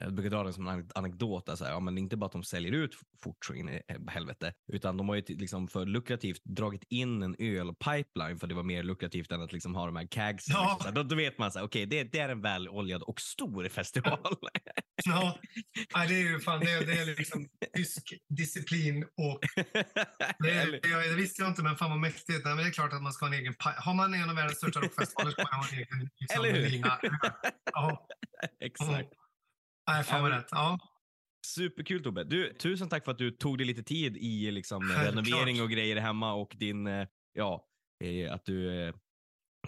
jag 0.00 0.14
brukar 0.14 0.30
dra 0.30 0.42
det 0.42 0.52
som 0.52 0.68
en 0.68 0.90
anekdot, 0.94 1.48
alltså, 1.48 1.64
ja, 1.64 1.80
men 1.80 1.98
inte 1.98 2.16
bara 2.16 2.26
att 2.26 2.32
de 2.32 2.44
säljer 2.44 2.72
ut 2.72 2.94
fort 3.22 3.44
så 3.44 3.54
in 3.54 3.68
i 3.68 3.82
eh, 3.88 3.96
helvete, 4.08 4.52
utan 4.72 4.96
de 4.96 5.08
har 5.08 5.16
ju 5.16 5.22
liksom 5.28 5.68
för 5.68 5.86
lukrativt 5.86 6.40
dragit 6.44 6.84
in 6.88 7.22
en 7.22 7.36
ölpipeline 7.38 8.38
för 8.38 8.46
det 8.46 8.54
var 8.54 8.62
mer 8.62 8.82
lukrativt 8.82 9.32
än 9.32 9.42
att 9.42 9.52
liksom 9.52 9.74
ha 9.74 9.86
de 9.86 9.96
här 9.96 10.06
kagsen. 10.06 10.54
Ja. 10.56 10.76
Så 10.80 10.86
här, 10.86 10.94
Då, 10.94 11.02
då 11.02 11.16
vet 11.16 11.38
man 11.38 11.52
så 11.52 11.58
här, 11.58 11.66
okej, 11.66 11.86
det, 11.86 12.04
det 12.04 12.18
är 12.18 12.28
en 12.28 12.42
väloljad 12.42 13.02
och 13.02 13.20
stor 13.20 13.68
festival. 13.68 14.18
Ja, 15.04 15.38
nej, 15.96 16.08
det 16.08 16.14
är 16.14 16.20
ju 16.20 16.40
fan, 16.40 16.60
det 16.60 16.72
är, 16.72 16.86
det 16.86 16.92
är 16.92 17.06
liksom 17.06 17.48
tysk 17.76 18.14
disciplin 18.28 19.04
och 19.04 19.40
det, 20.38 20.50
är, 20.50 20.90
jag, 20.90 21.10
det 21.10 21.16
visste 21.16 21.42
jag 21.42 21.50
inte, 21.50 21.62
men 21.62 21.76
fan 21.76 21.90
vad 21.90 21.98
mäktigt. 21.98 22.44
Nej, 22.44 22.54
men 22.54 22.64
det 22.64 22.70
är 22.70 22.72
klart 22.72 22.92
att 22.92 23.02
man 23.02 23.12
ska 23.12 23.26
ha 23.26 23.34
en 23.34 23.40
egen 23.40 23.54
Har 23.58 23.94
man 23.94 24.14
en 24.14 24.30
av 24.30 24.36
världens 24.36 24.58
största 24.58 24.80
rockfestivaler 24.80 25.30
ska 25.30 25.42
man 25.42 25.60
ha 25.60 25.68
en 25.72 25.78
egen 25.78 26.10
liksom, 26.20 26.44
Eller 26.44 26.52
hur? 26.52 26.82
Ja, 27.72 28.06
Exakt. 28.60 29.12
Nej, 29.88 30.04
fan 30.04 30.22
vad 30.22 30.30
rätt. 30.32 30.48
Ja. 30.50 30.78
Superkul 31.46 32.02
Tobbe. 32.02 32.24
Du, 32.24 32.52
tusen 32.54 32.88
tack 32.88 33.04
för 33.04 33.12
att 33.12 33.18
du 33.18 33.30
tog 33.30 33.58
dig 33.58 33.66
lite 33.66 33.82
tid 33.82 34.16
i 34.16 34.50
liksom, 34.50 34.82
Självklart. 34.82 35.06
renovering 35.26 35.62
och 35.62 35.70
grejer 35.70 35.96
hemma 35.96 36.32
och 36.32 36.54
din, 36.58 36.86
eh, 36.86 37.06
ja, 37.32 37.66
eh, 38.04 38.32
att 38.32 38.44
du 38.44 38.86
eh, 38.88 38.94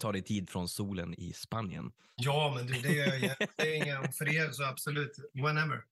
tar 0.01 0.13
dig 0.13 0.23
tid 0.23 0.51
från 0.51 0.69
solen 0.69 1.15
i 1.15 1.33
Spanien. 1.33 1.91
ja, 2.17 2.53
men 2.57 2.67
du, 2.67 2.73
det 2.75 2.93
gör 2.93 3.15
jag. 3.15 3.37
Det 3.57 3.77
är 3.77 3.85
inga 3.85 4.13
för 4.13 4.35
er, 4.35 4.51
så 4.53 4.65
absolut. 4.65 5.17
Whenever. 5.35 5.83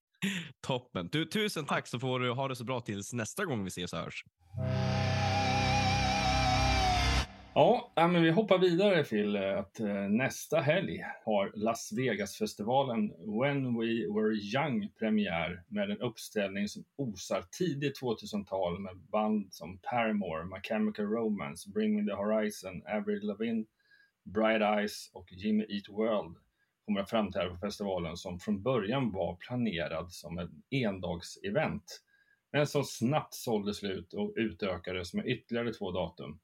Toppen. 0.67 1.09
Du, 1.13 1.25
tusen 1.25 1.65
tack 1.67 1.87
så 1.87 2.01
får 2.01 2.21
du 2.21 2.31
ha 2.31 2.49
det 2.49 2.57
så 2.57 2.65
bra 2.65 2.81
tills 2.81 3.13
nästa 3.13 3.45
gång 3.45 3.65
vi 3.65 3.69
ses 3.69 3.93
och 3.93 3.99
hörs. 3.99 4.25
Ja, 7.59 7.93
men 7.97 8.23
vi 8.23 8.31
hoppar 8.31 8.59
vidare 8.59 9.05
till 9.05 9.37
eh, 9.37 9.59
att 9.59 9.81
eh, 9.81 10.09
nästa 10.09 10.61
helg 10.61 11.05
har 11.25 11.53
Las 11.55 11.93
Vegas-festivalen 11.93 13.09
When 13.41 13.79
We 13.79 14.07
Were 14.15 14.35
Young 14.35 14.89
premiär 14.99 15.63
med 15.69 15.91
en 15.91 16.01
uppställning 16.01 16.69
som 16.69 16.85
osar 16.97 17.45
tidigt 17.59 18.01
2000-tal 18.01 18.81
med 18.81 18.97
band 18.97 19.55
som 19.55 19.79
Paramore, 19.79 20.45
My 20.45 20.61
Chemical 20.63 21.07
Romance, 21.07 21.71
Bring 21.71 21.97
Me 21.97 22.11
The 22.11 22.17
Horizon, 22.17 22.83
Avril 22.87 23.27
Lavigne, 23.27 23.65
Bright 24.25 24.63
Eyes 24.63 25.11
och 25.13 25.33
Jimmy 25.33 25.67
Eat 25.69 25.89
World 25.89 26.37
kommer 26.87 27.01
att 27.01 27.11
framträda 27.11 27.51
på 27.51 27.57
festivalen 27.57 28.17
som 28.17 28.39
från 28.39 28.63
början 28.63 29.13
var 29.13 29.37
planerad 29.37 30.13
som 30.13 30.39
ett 30.39 30.51
endagsevent 30.71 32.03
men 32.53 32.67
som 32.67 32.85
snabbt 32.85 33.35
sålde 33.35 33.75
slut 33.75 34.13
och 34.13 34.33
utökades 34.37 35.15
med 35.15 35.27
ytterligare 35.27 35.73
två 35.73 35.91
datum. 35.91 36.39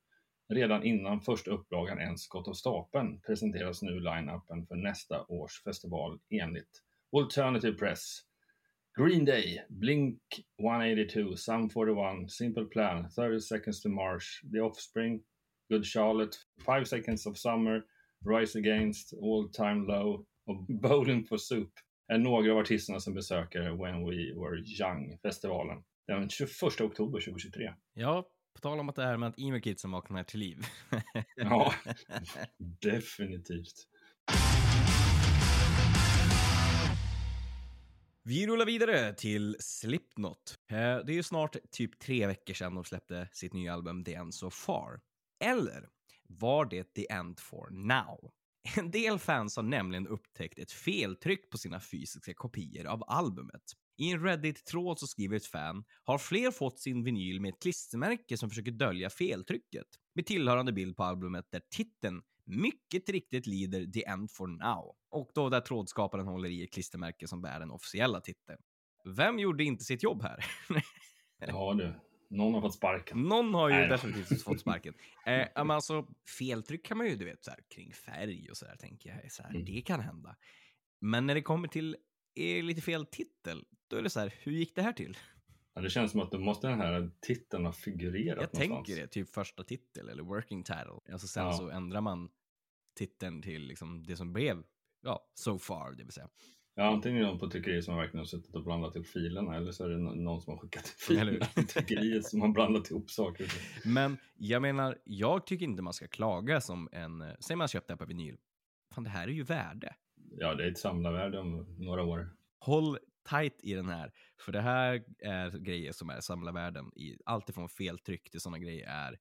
Redan 0.48 0.85
innan 0.85 1.20
första 1.20 1.50
upplagan 1.50 1.98
ens 1.98 2.28
gått 2.28 2.48
av 2.48 2.52
stapeln 2.52 3.20
presenteras 3.20 3.83
nu 3.83 4.00
line-upen 4.00 4.66
för 4.66 4.76
nästa 4.76 5.24
års 5.26 5.62
festival 5.62 6.20
enligt 6.31 6.83
Alternative 7.16 7.78
Press. 7.78 8.18
Green 8.98 9.24
Day, 9.24 9.64
Blink 9.68 10.20
182, 10.59 11.37
Sum 11.37 11.70
41, 11.70 12.31
Simple 12.31 12.64
Plan, 12.64 13.11
30 13.11 13.40
Seconds 13.40 13.83
to 13.83 13.88
Mars, 13.88 14.40
The 14.52 14.61
Offspring, 14.61 15.22
Good 15.68 15.87
Charlotte, 15.87 16.37
5 16.66 16.85
Seconds 16.85 17.26
of 17.26 17.38
Summer, 17.38 17.83
Rise 18.24 18.59
Against, 18.59 19.12
All 19.12 19.48
Time 19.52 19.87
Low 19.87 20.26
och 20.46 20.66
Bowling 20.66 21.24
for 21.24 21.37
Soup 21.37 21.72
är 22.09 22.18
några 22.18 22.52
av 22.52 22.59
artisterna 22.59 23.00
som 23.00 23.14
besöker 23.14 23.61
When 23.61 24.05
We 24.05 24.40
Were 24.40 24.59
Young-festivalen 24.81 25.83
den 26.07 26.28
21 26.28 26.50
oktober 26.81 27.20
2023. 27.20 27.74
Ja, 27.94 28.28
på 28.54 28.60
tal 28.60 28.80
om 28.80 28.88
att 28.88 28.94
det 28.96 29.04
här 29.04 29.16
med 29.16 29.28
att 29.28 29.38
emo 29.38 29.60
kidsen 29.60 29.90
vaknar 29.90 30.24
till 30.24 30.40
liv. 30.40 30.66
Ja. 31.36 31.74
Definitivt. 32.58 33.86
Vi 38.24 38.46
rullar 38.46 38.66
vidare 38.66 39.14
till 39.14 39.56
Slipknot. 39.60 40.58
Eh, 40.70 40.76
Det 40.76 41.12
är 41.12 41.14
ju 41.14 41.22
snart 41.22 41.56
typ 41.70 41.98
tre 41.98 42.26
veckor 42.26 42.54
sedan 42.54 42.74
de 42.74 42.84
släppte 42.84 43.28
sitt 43.32 43.52
nya 43.52 43.72
album 43.74 44.04
The 44.04 44.14
End 44.14 44.34
So 44.34 44.50
Far. 44.50 45.00
Eller 45.44 45.88
var 46.28 46.64
det 46.64 46.84
The 46.84 47.12
End 47.12 47.40
For 47.40 47.70
Now? 47.70 48.32
En 48.76 48.90
del 48.90 49.18
fans 49.18 49.56
har 49.56 49.62
nämligen 49.62 50.06
upptäckt 50.08 50.58
ett 50.58 50.72
feltryck 50.72 51.50
på 51.50 51.58
sina 51.58 51.80
fysiska 51.80 52.34
kopior 52.34 52.86
av 52.86 53.04
albumet. 53.06 53.62
I 54.02 54.10
en 54.10 54.24
Reddit-tråd 54.24 54.98
så 54.98 55.06
skriver 55.06 55.36
ett 55.36 55.46
fan 55.46 55.84
“Har 56.04 56.18
fler 56.18 56.50
fått 56.50 56.78
sin 56.78 57.04
vinyl 57.04 57.40
med 57.40 57.48
ett 57.48 57.62
klistermärke 57.62 58.36
som 58.36 58.48
försöker 58.48 58.70
dölja 58.70 59.10
feltrycket?” 59.10 59.86
med 60.14 60.26
tillhörande 60.26 60.72
bild 60.72 60.96
på 60.96 61.02
albumet 61.02 61.46
där 61.50 61.62
titeln 61.70 62.22
mycket 62.44 63.08
riktigt 63.08 63.46
lider 63.46 63.86
The 63.86 64.04
End 64.04 64.30
For 64.30 64.46
Now 64.46 64.96
och 65.10 65.30
då 65.34 65.48
där 65.48 65.60
trådskaparen 65.60 66.26
håller 66.26 66.48
i 66.48 66.64
ett 66.64 66.72
klistermärke 66.72 67.28
som 67.28 67.42
bär 67.42 67.60
den 67.60 67.70
officiella 67.70 68.20
titeln. 68.20 68.58
Vem 69.04 69.38
gjorde 69.38 69.64
inte 69.64 69.84
sitt 69.84 70.02
jobb 70.02 70.22
här? 70.22 70.44
Ja 71.46 71.74
du, 71.74 71.94
någon 72.36 72.54
har 72.54 72.60
fått 72.60 72.74
sparken. 72.74 73.22
Någon 73.22 73.54
har 73.54 73.68
ju 73.68 73.74
Nej 73.74 73.88
definitivt 73.88 74.42
fått 74.42 74.60
sparken. 74.60 74.94
Eh, 75.26 75.48
men 75.56 75.70
alltså, 75.70 76.06
feltryck 76.38 76.86
kan 76.86 76.98
man 76.98 77.06
ju, 77.06 77.16
du 77.16 77.24
vet, 77.24 77.44
så 77.44 77.50
här, 77.50 77.60
kring 77.74 77.92
färg 77.92 78.50
och 78.50 78.56
så 78.56 78.64
där, 78.64 78.76
tänker 78.76 79.10
jag. 79.10 79.32
Så 79.32 79.42
här, 79.42 79.50
Mm. 79.50 79.64
Det 79.64 79.82
kan 79.82 80.00
hända. 80.00 80.36
Men 81.00 81.26
när 81.26 81.34
det 81.34 81.42
kommer 81.42 81.68
till 81.68 81.96
eh, 82.34 82.64
lite 82.64 82.80
fel 82.80 83.06
titel, 83.06 83.64
då 83.92 83.98
är 83.98 84.02
det 84.02 84.11
så 84.11 84.20
här, 84.20 84.35
hur 84.42 84.52
gick 84.52 84.74
det 84.74 84.83
här 84.83 84.92
till? 84.92 85.16
Ja, 85.74 85.81
det 85.83 85.90
känns 85.90 86.11
som 86.11 86.20
att 86.20 86.31
då 86.31 86.38
måste 86.38 86.68
den 86.68 86.81
här 86.81 87.11
titeln 87.20 87.64
ha 87.64 87.72
figurerat 87.72 88.26
Jag 88.26 88.37
någonstans. 88.37 88.59
tänker 88.87 88.96
det, 89.02 89.07
typ 89.07 89.35
första 89.35 89.64
titel 89.64 90.09
eller 90.09 90.22
working 90.22 90.62
title. 90.62 91.00
Alltså 91.12 91.26
sen 91.26 91.44
Ja. 91.46 91.52
så 91.52 91.70
ändrar 91.70 92.00
man 92.00 92.28
titeln 92.98 93.42
till 93.42 93.62
liksom 93.66 94.07
det 94.07 94.16
som 94.16 94.33
blev, 94.33 94.62
ja, 95.02 95.26
so 95.35 95.59
far, 95.59 95.92
det 95.92 96.02
vill 96.05 96.12
säga. 96.12 96.28
Ja, 96.74 96.85
antingen 96.92 97.18
är 97.18 97.22
det 97.22 97.28
någon 97.31 97.38
på 97.38 97.50
tryckeriet 97.50 97.85
som 97.85 97.96
verkligen 97.96 98.18
har 98.18 98.24
suttit 98.26 98.55
och 98.55 98.64
blandat 98.64 98.96
ihop 98.96 99.07
filerna 99.07 99.57
eller 99.57 99.72
så 99.72 99.85
är 99.85 99.88
det 99.88 99.98
nå- 99.98 100.14
någon 100.14 100.40
som 100.40 100.52
har 100.52 100.59
skickat 100.59 100.87
filerna 100.98 101.44
till 101.46 101.66
tryckeriet 101.66 102.24
som 102.26 102.40
har 102.40 102.48
blandat 102.48 102.90
ihop 102.90 103.11
saker. 103.11 103.46
Men 103.88 104.16
jag 104.37 104.62
menar, 104.62 104.98
jag 105.05 105.46
tycker 105.46 105.64
inte 105.64 105.83
man 105.83 105.92
ska 105.92 106.09
klaga 106.09 106.61
som 106.61 106.88
en, 106.92 107.24
säg 107.40 107.57
man 107.57 107.68
köpt 107.68 107.87
det 107.88 107.92
här 107.92 107.98
på 107.98 108.05
vinyl. 108.05 108.37
Fan, 108.94 109.05
det 109.05 109.11
här 109.11 109.28
är 109.28 109.33
ju 109.33 109.42
värde. 109.42 109.94
Ja, 110.31 110.55
det 110.55 110.64
är 110.64 110.70
ett 110.70 110.78
samlarvärde 110.78 111.38
om 111.38 111.76
några 111.78 112.02
år. 112.02 112.31
Håll 112.59 112.98
tight 113.30 113.61
i 113.62 113.74
den 113.74 113.88
här, 113.88 114.12
för 114.40 114.52
det 114.52 114.61
här 114.61 115.04
är 115.18 115.58
grejer 115.58 115.92
som 115.92 116.11
är 116.11 116.20
samlarvärden 116.20 116.85
i 116.96 117.16
allt 117.24 117.48
ifrån 117.48 117.68
feltryck 117.68 118.30
till 118.30 118.40
sådana 118.40 118.58
grejer 118.58 118.88
är 118.88 119.18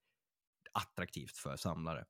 attraktivt 0.74 1.38
för 1.38 1.56
samlare. 1.56 2.06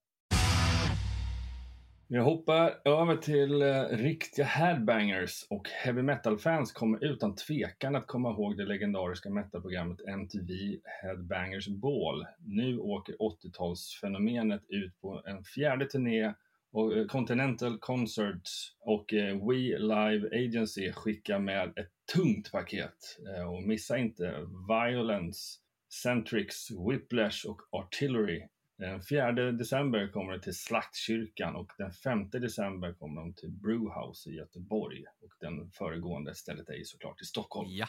Jag 2.14 2.24
hoppar 2.24 2.82
över 2.86 3.18
till 3.18 3.62
eh, 3.62 3.84
riktiga 3.84 4.46
headbangers 4.46 5.46
och 5.50 5.70
heavy 5.70 6.02
metal-fans 6.02 6.72
kommer 6.72 7.04
utan 7.04 7.36
tvekan 7.36 7.96
att 7.96 8.08
komma 8.08 8.32
ihåg 8.32 8.58
det 8.58 8.66
legendariska 8.66 9.30
metalprogrammet 9.30 10.02
MTV 10.08 10.80
Headbangers 11.02 11.68
Ball. 11.68 12.26
Nu 12.40 12.80
åker 12.80 13.14
80-talsfenomenet 13.14 14.62
ut 14.68 15.02
på 15.02 15.22
en 15.26 15.44
fjärde 15.44 15.86
turné 15.86 16.34
och 16.72 16.98
eh, 16.98 17.06
Continental 17.06 17.78
Concerts 17.80 18.76
och 18.80 19.14
eh, 19.14 19.48
We 19.48 19.80
Live 19.80 20.46
Agency 20.48 20.92
skickar 20.92 21.40
med 21.40 21.68
ett 21.68 21.92
tungt 22.16 22.52
paket. 22.52 23.18
Eh, 23.36 23.54
och 23.54 23.64
missa 23.64 23.98
inte 23.98 24.48
Violence, 24.68 25.60
Centrix, 26.04 26.56
Whiplash 26.72 27.48
och 27.48 27.62
Artillery. 27.72 28.48
Den 28.78 29.02
4 29.04 29.32
december 29.32 30.08
kommer 30.08 30.34
det 30.34 30.42
till 30.42 30.56
Slaktkyrkan 30.56 31.56
och 31.56 31.72
den 31.78 31.92
5 31.92 32.30
december 32.30 32.94
kommer 32.94 33.22
de 33.22 33.34
till 33.34 33.52
Brewhouse 33.52 34.30
i 34.30 34.34
Göteborg. 34.34 35.04
Och 35.22 35.32
den 35.40 35.72
föregående 35.72 36.36
stället 36.36 36.70
är 36.70 36.74
ju 36.74 36.86
såklart 36.86 37.22
i 37.22 37.26
Stockholm. 37.26 37.70
Ja, 37.72 37.88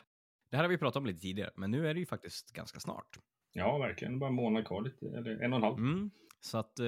det 0.50 0.56
här 0.56 0.64
har 0.64 0.70
vi 0.70 0.78
pratat 0.78 0.96
om 0.96 1.06
lite 1.06 1.20
tidigare, 1.20 1.50
men 1.54 1.70
nu 1.70 1.88
är 1.88 1.94
det 1.94 2.00
ju 2.00 2.06
faktiskt 2.06 2.52
ganska 2.52 2.80
snart. 2.80 3.18
Ja, 3.52 3.78
verkligen. 3.78 4.18
Bara 4.18 4.28
en 4.28 4.34
månad 4.34 4.66
kvar, 4.66 4.82
lite, 4.82 5.06
eller 5.06 5.44
en 5.44 5.52
och 5.52 5.56
en 5.56 5.62
halv. 5.62 5.78
Mm, 5.78 6.10
så 6.40 6.58
att 6.58 6.78
eh, 6.78 6.86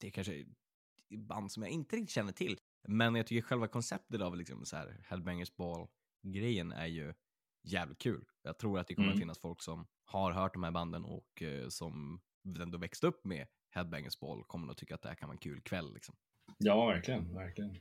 det 0.00 0.10
kanske 0.10 0.44
band 1.16 1.52
som 1.52 1.62
jag 1.62 1.72
inte 1.72 1.96
riktigt 1.96 2.10
känner 2.10 2.32
till. 2.32 2.58
Men 2.88 3.14
jag 3.14 3.26
tycker 3.26 3.42
själva 3.42 3.68
konceptet 3.68 4.20
av 4.20 4.36
liksom 4.36 4.64
så 4.64 4.76
här 4.76 5.00
Headbangers 5.08 5.56
Ball-grejen 5.56 6.72
är 6.72 6.86
ju 6.86 7.14
jävligt 7.62 7.98
kul. 7.98 8.24
Jag 8.42 8.58
tror 8.58 8.78
att 8.78 8.86
det 8.88 8.94
kommer 8.94 9.08
Mm. 9.08 9.14
att 9.16 9.20
finnas 9.20 9.38
folk 9.38 9.62
som 9.62 9.86
har 10.04 10.32
hört 10.32 10.52
de 10.52 10.62
här 10.62 10.70
banden 10.70 11.04
och 11.04 11.42
eh, 11.42 11.68
som 11.68 12.20
ändå 12.60 12.78
växt 12.78 13.04
upp 13.04 13.24
med 13.24 13.46
Headbangers 13.70 14.18
Ball 14.18 14.44
kommer 14.44 14.72
att 14.72 14.78
tycka 14.78 14.94
att 14.94 15.02
det 15.02 15.08
här 15.08 15.16
kan 15.16 15.28
vara 15.28 15.34
en 15.34 15.38
kul 15.38 15.60
kväll. 15.60 15.94
Liksom. 15.94 16.14
Ja, 16.58 16.86
verkligen, 16.86 17.34
verkligen. 17.34 17.76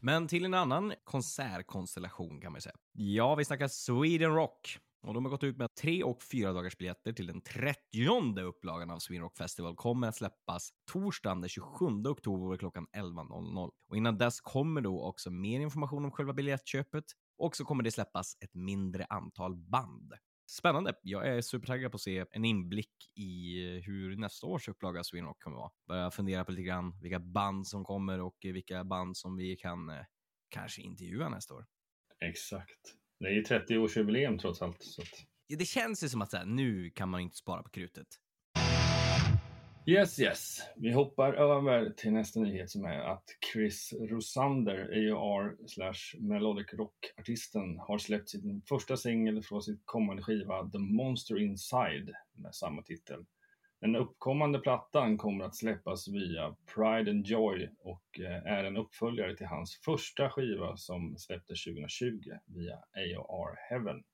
Men 0.00 0.28
till 0.28 0.44
en 0.44 0.54
annan 0.54 0.94
konsertkonstellation 1.04 2.40
kan 2.40 2.52
man 2.52 2.60
säga. 2.60 2.74
Ja, 2.92 3.34
vi 3.34 3.44
snackar 3.44 3.68
Sweden 3.68 4.34
Rock. 4.34 4.78
Och 5.00 5.14
de 5.14 5.24
har 5.24 5.30
gått 5.30 5.44
ut 5.44 5.56
med 5.56 5.64
att 5.64 5.76
tre 5.76 6.02
och 6.02 6.22
fyra 6.22 6.52
dagars 6.52 6.78
biljetter 6.78 7.12
till 7.12 7.26
den 7.26 7.40
30 7.40 8.40
upplagan 8.42 8.90
av 8.90 8.98
Sweden 8.98 9.22
Rock 9.22 9.36
Festival 9.36 9.76
kommer 9.76 10.08
att 10.08 10.16
släppas 10.16 10.70
torsdagen 10.92 11.40
den 11.40 11.48
27 11.48 11.86
oktober 12.06 12.56
klockan 12.56 12.86
11.00. 12.96 13.70
Och 13.88 13.96
innan 13.96 14.18
dess 14.18 14.40
kommer 14.40 14.80
då 14.80 15.02
också 15.02 15.30
mer 15.30 15.60
information 15.60 16.04
om 16.04 16.10
själva 16.10 16.32
biljettköpet 16.32 17.04
och 17.38 17.56
så 17.56 17.64
kommer 17.64 17.82
det 17.82 17.90
släppas 17.90 18.36
ett 18.40 18.54
mindre 18.54 19.04
antal 19.04 19.56
band. 19.56 20.12
Spännande. 20.50 20.94
Jag 21.02 21.28
är 21.28 21.40
supertaggad 21.40 21.92
på 21.92 21.94
att 21.94 22.00
se 22.00 22.24
en 22.30 22.44
inblick 22.44 22.92
i 23.14 23.60
hur 23.84 24.16
nästa 24.16 24.46
års 24.46 24.68
upplaga 24.68 25.00
av 25.00 25.02
Sweden 25.02 25.28
Rock 25.28 25.42
kommer 25.42 25.56
vara. 25.56 25.70
Börja 25.88 26.10
fundera 26.10 26.44
på 26.44 26.52
lite 26.52 26.62
grann 26.62 26.98
vilka 27.00 27.18
band 27.20 27.66
som 27.66 27.84
kommer 27.84 28.20
och 28.20 28.36
vilka 28.42 28.84
band 28.84 29.16
som 29.16 29.36
vi 29.36 29.56
kan 29.56 29.88
eh, 29.88 30.04
kanske 30.48 30.82
intervjua 30.82 31.28
nästa 31.28 31.54
år. 31.54 31.66
Exakt. 32.20 32.94
Det 33.20 33.26
är 33.26 33.32
ju 33.32 33.42
30-årsjubileum 33.42 34.38
trots 34.38 34.62
allt. 34.62 34.82
Så 34.82 35.02
att... 35.02 35.08
Ja, 35.46 35.56
det 35.58 35.64
känns 35.64 36.04
ju 36.04 36.08
som 36.08 36.22
att 36.22 36.30
så 36.30 36.36
här, 36.36 36.46
nu 36.46 36.90
kan 36.90 37.08
man 37.08 37.20
inte 37.20 37.36
spara 37.36 37.62
på 37.62 37.68
krutet. 37.68 38.06
Yes, 39.86 40.20
yes. 40.20 40.58
Vi 40.76 40.92
hoppar 40.92 41.32
över 41.32 41.90
till 41.90 42.12
nästa 42.12 42.40
nyhet 42.40 42.70
som 42.70 42.84
är 42.84 43.00
att 43.00 43.24
Chris 43.52 43.92
Rosander, 44.00 45.12
AOR 45.12 45.56
slash 45.66 46.20
Melodic 46.20 46.72
Rock-artisten, 46.72 47.78
har 47.78 47.98
släppt 47.98 48.28
sin 48.28 48.62
första 48.68 48.96
singel 48.96 49.42
från 49.42 49.62
sitt 49.62 49.82
kommande 49.84 50.22
skiva 50.22 50.70
The 50.70 50.78
Monster 50.78 51.42
Inside 51.42 52.12
med 52.34 52.54
samma 52.54 52.82
titel. 52.82 53.24
Den 53.80 53.96
uppkommande 53.96 54.58
plattan 54.58 55.18
kommer 55.18 55.44
att 55.44 55.56
släppas 55.56 56.08
via 56.08 56.56
Pride 56.74 57.10
and 57.10 57.26
Joy 57.26 57.70
och 57.78 58.20
eh, 58.20 58.52
är 58.52 58.64
en 58.64 58.76
uppföljare 58.76 59.36
till 59.36 59.46
hans 59.46 59.80
första 59.84 60.30
skiva 60.30 60.76
som 60.76 61.18
släpptes 61.18 61.64
2020 61.64 62.08
via 62.46 62.74
AOR 62.76 63.56
Heaven. 63.70 64.04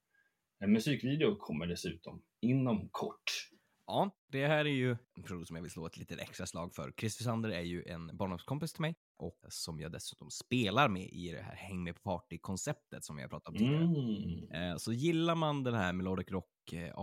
En 0.59 0.71
musikvideo 0.73 1.35
kommer 1.35 1.67
dessutom 1.67 2.21
inom 2.41 2.89
kort. 2.91 3.49
Ja, 3.87 4.11
det 4.31 4.47
här 4.47 4.65
är 4.65 4.69
ju 4.69 4.91
en 4.91 5.23
produkt 5.23 5.47
som 5.47 5.55
jag 5.55 5.63
vill 5.63 5.71
slå 5.71 5.85
ett 5.85 5.97
litet 5.97 6.19
extra 6.19 6.45
slag 6.45 6.73
för. 6.75 6.93
Chris 6.97 7.23
Sander 7.23 7.49
är 7.49 7.61
ju 7.61 7.83
en 7.83 8.17
barndomskompis 8.17 8.73
till 8.73 8.81
mig 8.81 8.95
och 9.17 9.39
som 9.49 9.79
jag 9.79 9.91
dessutom 9.91 10.29
spelar 10.29 10.89
med 10.89 11.09
i 11.11 11.31
det 11.31 11.41
här 11.41 11.55
häng 11.55 11.83
med 11.83 11.95
på 11.95 12.01
party-konceptet 12.01 13.03
som 13.03 13.15
vi 13.15 13.21
har 13.21 13.29
pratat 13.29 13.47
om 13.47 13.55
tidigare. 13.55 13.83
Mm. 13.83 14.71
Eh, 14.71 14.77
Så 14.77 14.93
gillar 14.93 15.35
man 15.35 15.63
den 15.63 15.73
här 15.73 15.93
melodic 15.93 16.31
rock 16.31 16.73
eh, 16.73 16.99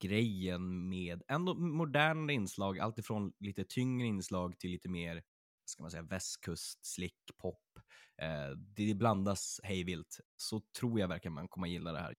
grejen 0.00 0.88
med 0.88 1.22
ändå 1.28 1.54
modernare 1.54 2.34
inslag, 2.34 2.78
alltifrån 2.78 3.32
lite 3.40 3.64
tyngre 3.64 4.06
inslag 4.06 4.58
till 4.58 4.70
lite 4.70 4.88
mer, 4.88 5.22
ska 5.64 5.82
man 5.82 5.90
säga, 5.90 6.02
västkust, 6.02 6.86
slick, 6.86 7.16
pop. 7.42 7.62
Eh, 8.22 8.50
Det 8.76 8.94
blandas 8.94 9.60
hejvilt, 9.62 10.20
så 10.36 10.62
tror 10.78 11.00
jag 11.00 11.08
verkligen 11.08 11.32
man 11.32 11.48
kommer 11.48 11.66
att 11.66 11.72
gilla 11.72 11.92
det 11.92 12.00
här. 12.00 12.14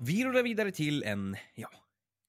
Vi 0.00 0.24
rullar 0.24 0.42
vidare 0.42 0.72
till 0.72 1.02
en, 1.02 1.36
ja, 1.54 1.68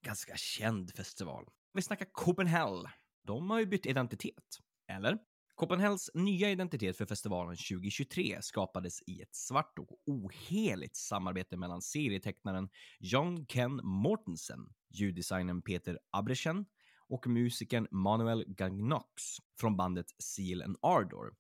ganska 0.06 0.36
känd 0.36 0.92
festival. 0.96 1.46
Vi 1.74 1.82
snackar 1.82 2.08
Copenhagen. 2.12 2.88
De 3.24 3.50
har 3.50 3.60
ju 3.60 3.66
bytt 3.66 3.86
identitet, 3.86 4.60
eller? 4.88 5.18
Copenhagens 5.58 6.12
nya 6.14 6.52
identitet 6.52 6.98
för 6.98 7.06
festivalen 7.06 7.56
2023 7.56 8.38
skapades 8.42 9.02
i 9.08 9.22
ett 9.22 9.36
svart 9.36 9.80
och 9.80 9.90
oheligt 10.06 10.96
samarbete 10.96 11.58
mellan 11.58 11.82
serietecknaren 11.82 12.70
John 13.00 13.46
Ken 13.46 13.80
Mortensen, 13.84 14.60
ljuddesignern 14.90 15.62
Peter 15.62 16.00
Abrechen 16.12 16.66
och 17.10 17.28
musikern 17.28 17.88
Manuel 17.92 18.44
Gagnox 18.48 19.24
från 19.60 19.78
bandet 19.78 20.06
Seal 20.20 20.62
and 20.62 20.78
Ardor. 20.82 21.34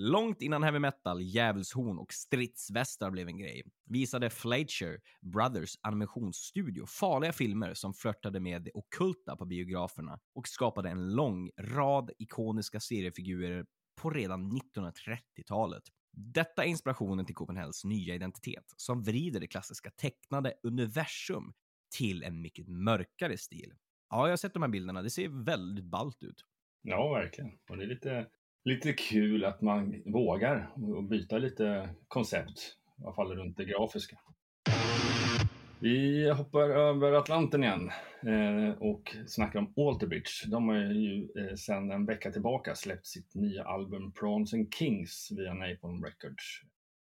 Långt 0.00 0.42
innan 0.42 0.62
heavy 0.62 0.78
metal, 0.78 1.22
djävulshorn 1.22 1.98
och 1.98 2.12
stridsvästar 2.12 3.10
blev 3.10 3.28
en 3.28 3.38
grej 3.38 3.62
visade 3.86 4.30
Fletcher 4.30 5.00
Brothers 5.20 5.74
animationsstudio 5.80 6.86
farliga 6.86 7.32
filmer 7.32 7.74
som 7.74 7.94
flörtade 7.94 8.40
med 8.40 8.62
det 8.62 8.70
ockulta 8.74 9.36
på 9.36 9.44
biograferna 9.44 10.18
och 10.34 10.48
skapade 10.48 10.90
en 10.90 11.14
lång 11.14 11.50
rad 11.60 12.10
ikoniska 12.18 12.80
seriefigurer 12.80 13.66
på 14.00 14.10
redan 14.10 14.52
1930-talet. 14.52 15.82
Detta 16.12 16.64
är 16.64 16.68
inspirationen 16.68 17.26
till 17.26 17.34
Copenhagens 17.34 17.84
nya 17.84 18.14
identitet 18.14 18.64
som 18.76 19.02
vrider 19.02 19.40
det 19.40 19.46
klassiska 19.46 19.90
tecknade 19.90 20.54
universum 20.62 21.52
till 21.96 22.22
en 22.22 22.40
mycket 22.40 22.68
mörkare 22.68 23.38
stil. 23.38 23.72
Ja, 24.10 24.26
jag 24.26 24.32
har 24.32 24.36
sett 24.36 24.54
de 24.54 24.62
här 24.62 24.70
bilderna. 24.70 25.02
Det 25.02 25.10
ser 25.10 25.44
väldigt 25.44 25.84
ballt 25.84 26.22
ut. 26.22 26.44
Ja, 26.82 27.08
verkligen. 27.08 27.50
Och 27.70 27.76
det 27.76 27.84
är 27.84 27.88
lite, 27.88 28.26
lite 28.64 28.92
kul 28.92 29.44
att 29.44 29.60
man 29.60 30.02
vågar 30.06 30.70
och 30.96 31.04
byta 31.04 31.38
lite 31.38 31.88
koncept, 32.08 32.76
i 32.98 33.04
alla 33.04 33.14
fall 33.14 33.36
runt 33.36 33.56
det 33.56 33.64
grafiska. 33.64 34.18
Vi 35.80 36.30
hoppar 36.30 36.70
över 36.70 37.12
Atlanten 37.12 37.64
igen 37.64 37.90
eh, 38.26 38.70
och 38.78 39.16
snackar 39.26 39.58
om 39.58 39.74
Alterbridge. 39.76 40.46
De 40.46 40.68
har 40.68 40.76
ju 40.76 41.28
eh, 41.38 41.54
sedan 41.54 41.90
en 41.90 42.06
vecka 42.06 42.32
tillbaka 42.32 42.74
släppt 42.74 43.06
sitt 43.06 43.34
nya 43.34 43.64
album 43.64 44.12
Prawns 44.12 44.54
and 44.54 44.74
Kings 44.74 45.28
via 45.36 45.54
Napalm 45.54 46.04
Records. 46.04 46.62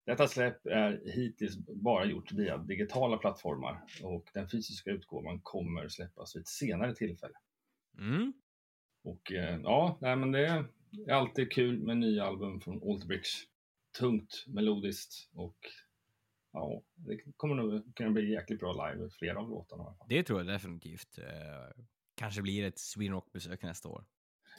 Detta 0.06 0.28
släpp 0.28 0.66
är 0.66 1.00
hittills 1.14 1.58
bara 1.66 2.04
gjort 2.04 2.32
via 2.32 2.56
digitala 2.56 3.16
plattformar 3.16 3.84
och 4.02 4.28
den 4.34 4.48
fysiska 4.48 4.90
utgåvan 4.90 5.40
kommer 5.42 5.88
släppas 5.88 6.36
vid 6.36 6.40
ett 6.40 6.48
senare 6.48 6.94
tillfälle. 6.94 7.34
Mm. 7.98 8.32
Och 9.04 9.32
eh, 9.32 9.60
ja, 9.62 9.98
nej, 10.00 10.16
men 10.16 10.32
det 10.32 10.64
är 11.06 11.12
alltid 11.12 11.52
kul 11.52 11.78
med 11.78 11.96
nya 11.96 12.24
album 12.24 12.60
från 12.60 12.90
Alterbridge. 12.90 13.28
Tungt, 13.98 14.44
melodiskt 14.46 15.28
och 15.34 15.56
ja, 16.52 16.82
det 16.94 17.18
kommer 17.36 17.54
nog 17.54 17.96
kunna 17.96 18.10
bli 18.10 18.32
jäkligt 18.32 18.60
bra 18.60 18.90
live, 18.90 19.10
flera 19.10 19.38
av 19.38 19.50
låtarna 19.50 19.82
i 19.82 19.86
alla 19.86 19.94
fall. 19.94 20.06
Det 20.08 20.22
tror 20.22 20.40
jag 20.40 20.46
definitivt. 20.46 21.18
Eh, 21.18 21.84
kanske 22.14 22.42
blir 22.42 22.64
ett 22.64 22.78
Sweden 22.78 23.14
Rock-besök 23.14 23.62
nästa 23.62 23.88
år. 23.88 24.04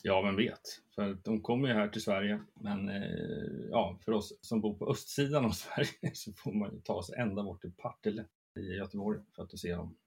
Ja, 0.04 0.22
men 0.22 0.36
vet. 0.36 0.82
För 0.96 1.18
de 1.24 1.42
kommer 1.42 1.68
ju 1.68 1.74
här 1.74 1.88
till 1.88 2.02
Sverige, 2.02 2.40
men 2.54 2.90
eh, 2.90 3.68
ja, 3.70 4.00
för 4.06 4.12
oss 4.12 4.34
som 4.42 4.62
bor 4.62 4.74
på 4.74 4.92
östsidan 4.92 5.46
av 5.46 5.50
Sverige 5.52 6.12
så 6.14 6.34
får 6.34 6.54
man 6.54 6.74
ju 6.74 6.82
ta 6.82 7.04
sig 7.04 7.20
ända 7.20 7.44
bort 7.44 7.62
till 7.62 7.72
Partille 7.72 8.26
i 8.56 8.62
Göteborg 8.62 9.22
för 9.36 9.44
att 9.44 9.60
se 9.60 9.76
dem. 9.76 9.98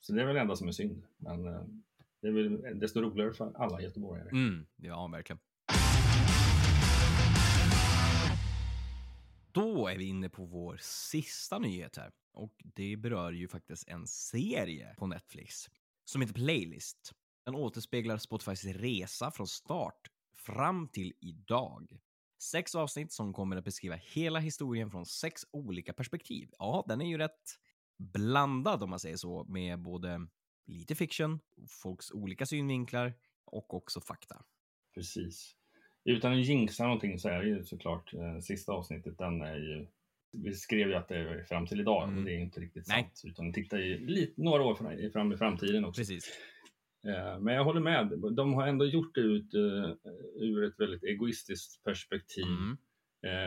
Så 0.00 0.12
det 0.12 0.22
är 0.22 0.26
väl 0.26 0.34
det 0.34 0.40
enda 0.40 0.56
som 0.56 0.68
är 0.68 0.72
synd. 0.72 1.02
Men 1.16 1.46
eh, 1.46 1.64
det 2.24 2.30
är 2.30 2.32
väl 2.32 2.80
desto 2.80 3.00
roligare 3.00 3.32
för 3.32 3.52
alla 3.54 3.80
göteborgare. 3.80 4.28
Mm, 4.28 4.66
ja, 4.76 5.06
verkligen. 5.06 5.38
Då 9.52 9.88
är 9.88 9.98
vi 9.98 10.04
inne 10.04 10.28
på 10.28 10.44
vår 10.44 10.78
sista 10.80 11.58
nyhet 11.58 11.96
här. 11.96 12.12
Och 12.32 12.54
det 12.74 12.96
berör 12.96 13.32
ju 13.32 13.48
faktiskt 13.48 13.88
en 13.88 14.06
serie 14.06 14.94
på 14.98 15.06
Netflix 15.06 15.70
som 16.04 16.20
heter 16.20 16.34
Playlist. 16.34 17.12
Den 17.44 17.54
återspeglar 17.54 18.18
Spotifys 18.18 18.64
resa 18.64 19.30
från 19.30 19.46
start 19.46 20.10
fram 20.36 20.88
till 20.88 21.12
idag. 21.20 22.00
Sex 22.42 22.74
avsnitt 22.74 23.12
som 23.12 23.32
kommer 23.32 23.56
att 23.56 23.64
beskriva 23.64 23.96
hela 23.96 24.38
historien 24.38 24.90
från 24.90 25.06
sex 25.06 25.42
olika 25.50 25.92
perspektiv. 25.92 26.50
Ja, 26.58 26.84
den 26.88 27.00
är 27.00 27.06
ju 27.06 27.18
rätt 27.18 27.58
blandad 27.98 28.82
om 28.82 28.90
man 28.90 29.00
säger 29.00 29.16
så, 29.16 29.44
med 29.44 29.82
både 29.82 30.26
lite 30.66 30.94
fiction, 30.94 31.40
folks 31.82 32.10
olika 32.12 32.46
synvinklar 32.46 33.14
och 33.44 33.74
också 33.74 34.00
fakta. 34.00 34.42
Precis. 34.94 35.56
Utan 36.04 36.32
att 36.32 36.46
jinxa 36.46 36.84
någonting 36.84 37.18
så 37.18 37.28
är 37.28 37.42
det 37.42 37.48
ju 37.48 37.64
såklart 37.64 38.14
eh, 38.14 38.38
sista 38.38 38.72
avsnittet, 38.72 39.18
den 39.18 39.42
är 39.42 39.56
ju 39.56 39.86
vi 40.36 40.52
skrev 40.54 40.88
ju 40.88 40.94
att 40.94 41.08
det 41.08 41.16
är 41.18 41.44
fram 41.44 41.66
till 41.66 41.80
idag 41.80 42.02
Mm. 42.02 42.18
och 42.18 42.24
det 42.24 42.32
är 42.34 42.38
inte 42.38 42.60
riktigt 42.60 42.88
Nej. 42.88 43.02
sant. 43.02 43.22
Utan 43.24 43.52
tittar 43.52 43.78
ju 43.78 44.06
lite, 44.06 44.42
några 44.42 44.62
år 44.62 44.74
fram, 44.74 45.10
fram 45.12 45.32
i 45.32 45.36
framtiden 45.36 45.84
också. 45.84 46.00
Precis. 46.00 46.28
Eh, 47.06 47.38
Men 47.40 47.54
jag 47.54 47.64
håller 47.64 47.80
med. 47.80 48.12
De 48.36 48.54
har 48.54 48.66
ändå 48.66 48.84
gjort 48.86 49.14
det 49.14 49.20
ut, 49.20 49.54
eh, 49.54 49.90
ur 50.34 50.64
ett 50.64 50.80
väldigt 50.80 51.02
egoistiskt 51.04 51.84
perspektiv 51.84 52.44
Mm. 52.46 52.76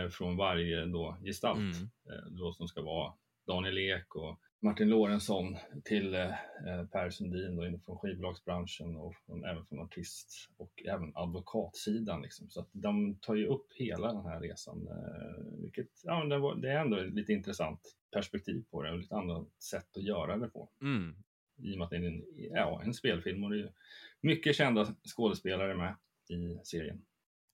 eh, 0.05 0.09
från 0.09 0.37
varje 0.37 0.85
då 0.85 1.17
gestalt. 1.23 1.59
Mm. 1.59 1.89
Eh, 2.09 2.31
då 2.31 2.53
som 2.53 2.67
ska 2.67 2.81
vara 2.81 3.13
Daniel 3.47 3.77
Ek 3.77 4.15
och 4.15 4.39
Martin 4.59 4.89
Lorentzon 4.89 5.57
till 5.83 6.13
eh, 6.13 6.29
eh, 6.67 6.85
Per 6.91 7.09
Sundin 7.09 7.81
från 7.85 7.97
skivbolagsbranschen 7.97 8.95
och 8.95 9.15
från, 9.25 9.45
även 9.45 9.65
från 9.65 9.79
artist 9.79 10.49
och 10.57 10.83
även 10.85 11.11
advokatsidan. 11.15 12.21
Liksom. 12.21 12.49
Så 12.49 12.59
att 12.59 12.69
de 12.71 13.15
tar 13.21 13.35
ju 13.35 13.47
upp 13.47 13.73
hela 13.73 14.13
den 14.13 14.25
här 14.25 14.41
resan. 14.41 14.87
Eh, 14.87 15.61
vilket, 15.61 15.89
ja, 16.03 16.25
det, 16.25 16.37
var, 16.37 16.55
det 16.55 16.71
är 16.71 16.81
ändå 16.81 16.97
ett 16.97 17.13
lite 17.13 17.33
intressant 17.33 17.95
perspektiv 18.11 18.65
på 18.71 18.83
det 18.83 18.91
och 18.91 18.97
lite 18.97 19.15
annat 19.15 19.47
sätt 19.63 19.97
att 19.97 20.03
göra 20.03 20.37
det 20.37 20.49
på 20.49 20.69
Mm. 20.81 21.15
i 21.57 21.73
och 21.73 21.77
med 21.77 21.85
att 21.85 21.89
det 21.89 21.97
är 21.97 22.03
en, 22.03 22.23
ja, 22.35 22.81
en 22.83 22.93
spelfilm 22.93 23.43
och 23.43 23.49
det 23.49 23.61
är 23.61 23.73
mycket 24.21 24.55
kända 24.55 24.95
skådespelare 25.15 25.75
med 25.77 25.95
i 26.29 26.59
serien. 26.63 27.05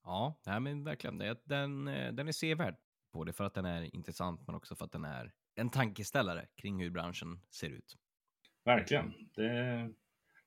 Ja, 0.04 0.39
nej, 0.46 0.60
men 0.60 0.84
verkligen. 0.84 1.18
Den, 1.18 1.86
den 1.86 2.28
är 2.28 2.32
sevärd 2.32 2.76
på 3.12 3.24
det 3.24 3.34
för 3.34 3.44
att 3.44 3.54
den 3.54 3.66
är 3.66 3.96
intressant, 3.96 4.42
men 4.48 4.56
också 4.56 4.76
för 4.76 4.86
att 4.86 4.92
den 4.92 5.06
är 5.06 5.34
en 5.56 5.70
tankeställare 5.70 6.46
kring 6.56 6.82
hur 6.82 6.89
branschen 6.89 7.42
ser 7.52 7.70
ut. 7.70 7.98
Verkligen. 8.66 9.13
Det, 9.36 9.89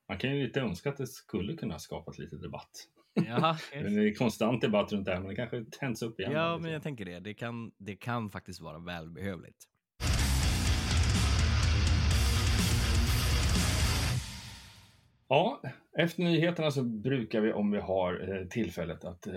man 0.07 0.17
kan 0.17 0.35
ju 0.35 0.43
lite 0.47 0.61
önska 0.61 0.89
att 0.89 0.97
det 0.97 1.07
skulle 1.07 1.53
kunna 1.57 1.79
skapat 1.79 2.17
lite 2.17 2.35
debatt. 2.35 2.71
Ja, 3.13 3.57
Det 3.71 3.77
är 3.77 4.15
konstant 4.15 4.61
debatt 4.61 4.91
runt 4.93 5.05
det 5.05 5.11
här 5.11 5.19
men 5.19 5.29
det 5.29 5.35
kanske 5.35 5.65
tänds 5.71 6.01
upp 6.01 6.19
igen. 6.19 6.31
ja 6.31 6.51
Liksom. 6.53 6.61
men 6.61 6.71
jag 6.71 6.83
tänker 6.83 7.05
det. 7.05 7.19
Det 7.19 7.33
kan, 7.33 7.71
det 7.77 7.95
kan 7.95 8.29
faktiskt 8.29 8.61
vara 8.61 8.79
välbehövligt. 8.79 9.67
Ja, 15.29 15.61
efter 15.97 16.23
nyheterna 16.23 16.71
så 16.71 16.83
brukar 16.83 17.41
vi 17.41 17.53
om 17.53 17.71
vi 17.71 17.79
har 17.79 18.37
eh, 18.39 18.47
tillfället 18.47 19.05
att 19.05 19.27
eh, 19.27 19.33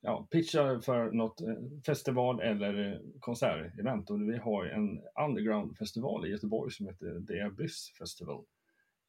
ja, 0.00 0.28
pitcha 0.30 0.80
för 0.80 1.10
något 1.10 1.40
eh, 1.40 1.54
festival 1.86 2.40
eller 2.40 2.92
eh, 2.92 2.98
konsertevent. 3.20 4.10
Och 4.10 4.20
vi 4.20 4.38
har 4.38 4.64
en 4.64 5.02
underground-festival 5.26 6.26
i 6.26 6.30
Göteborg 6.30 6.72
som 6.72 6.86
heter 6.86 7.26
The 7.28 7.40
Abyss 7.40 7.92
Festival. 7.98 8.44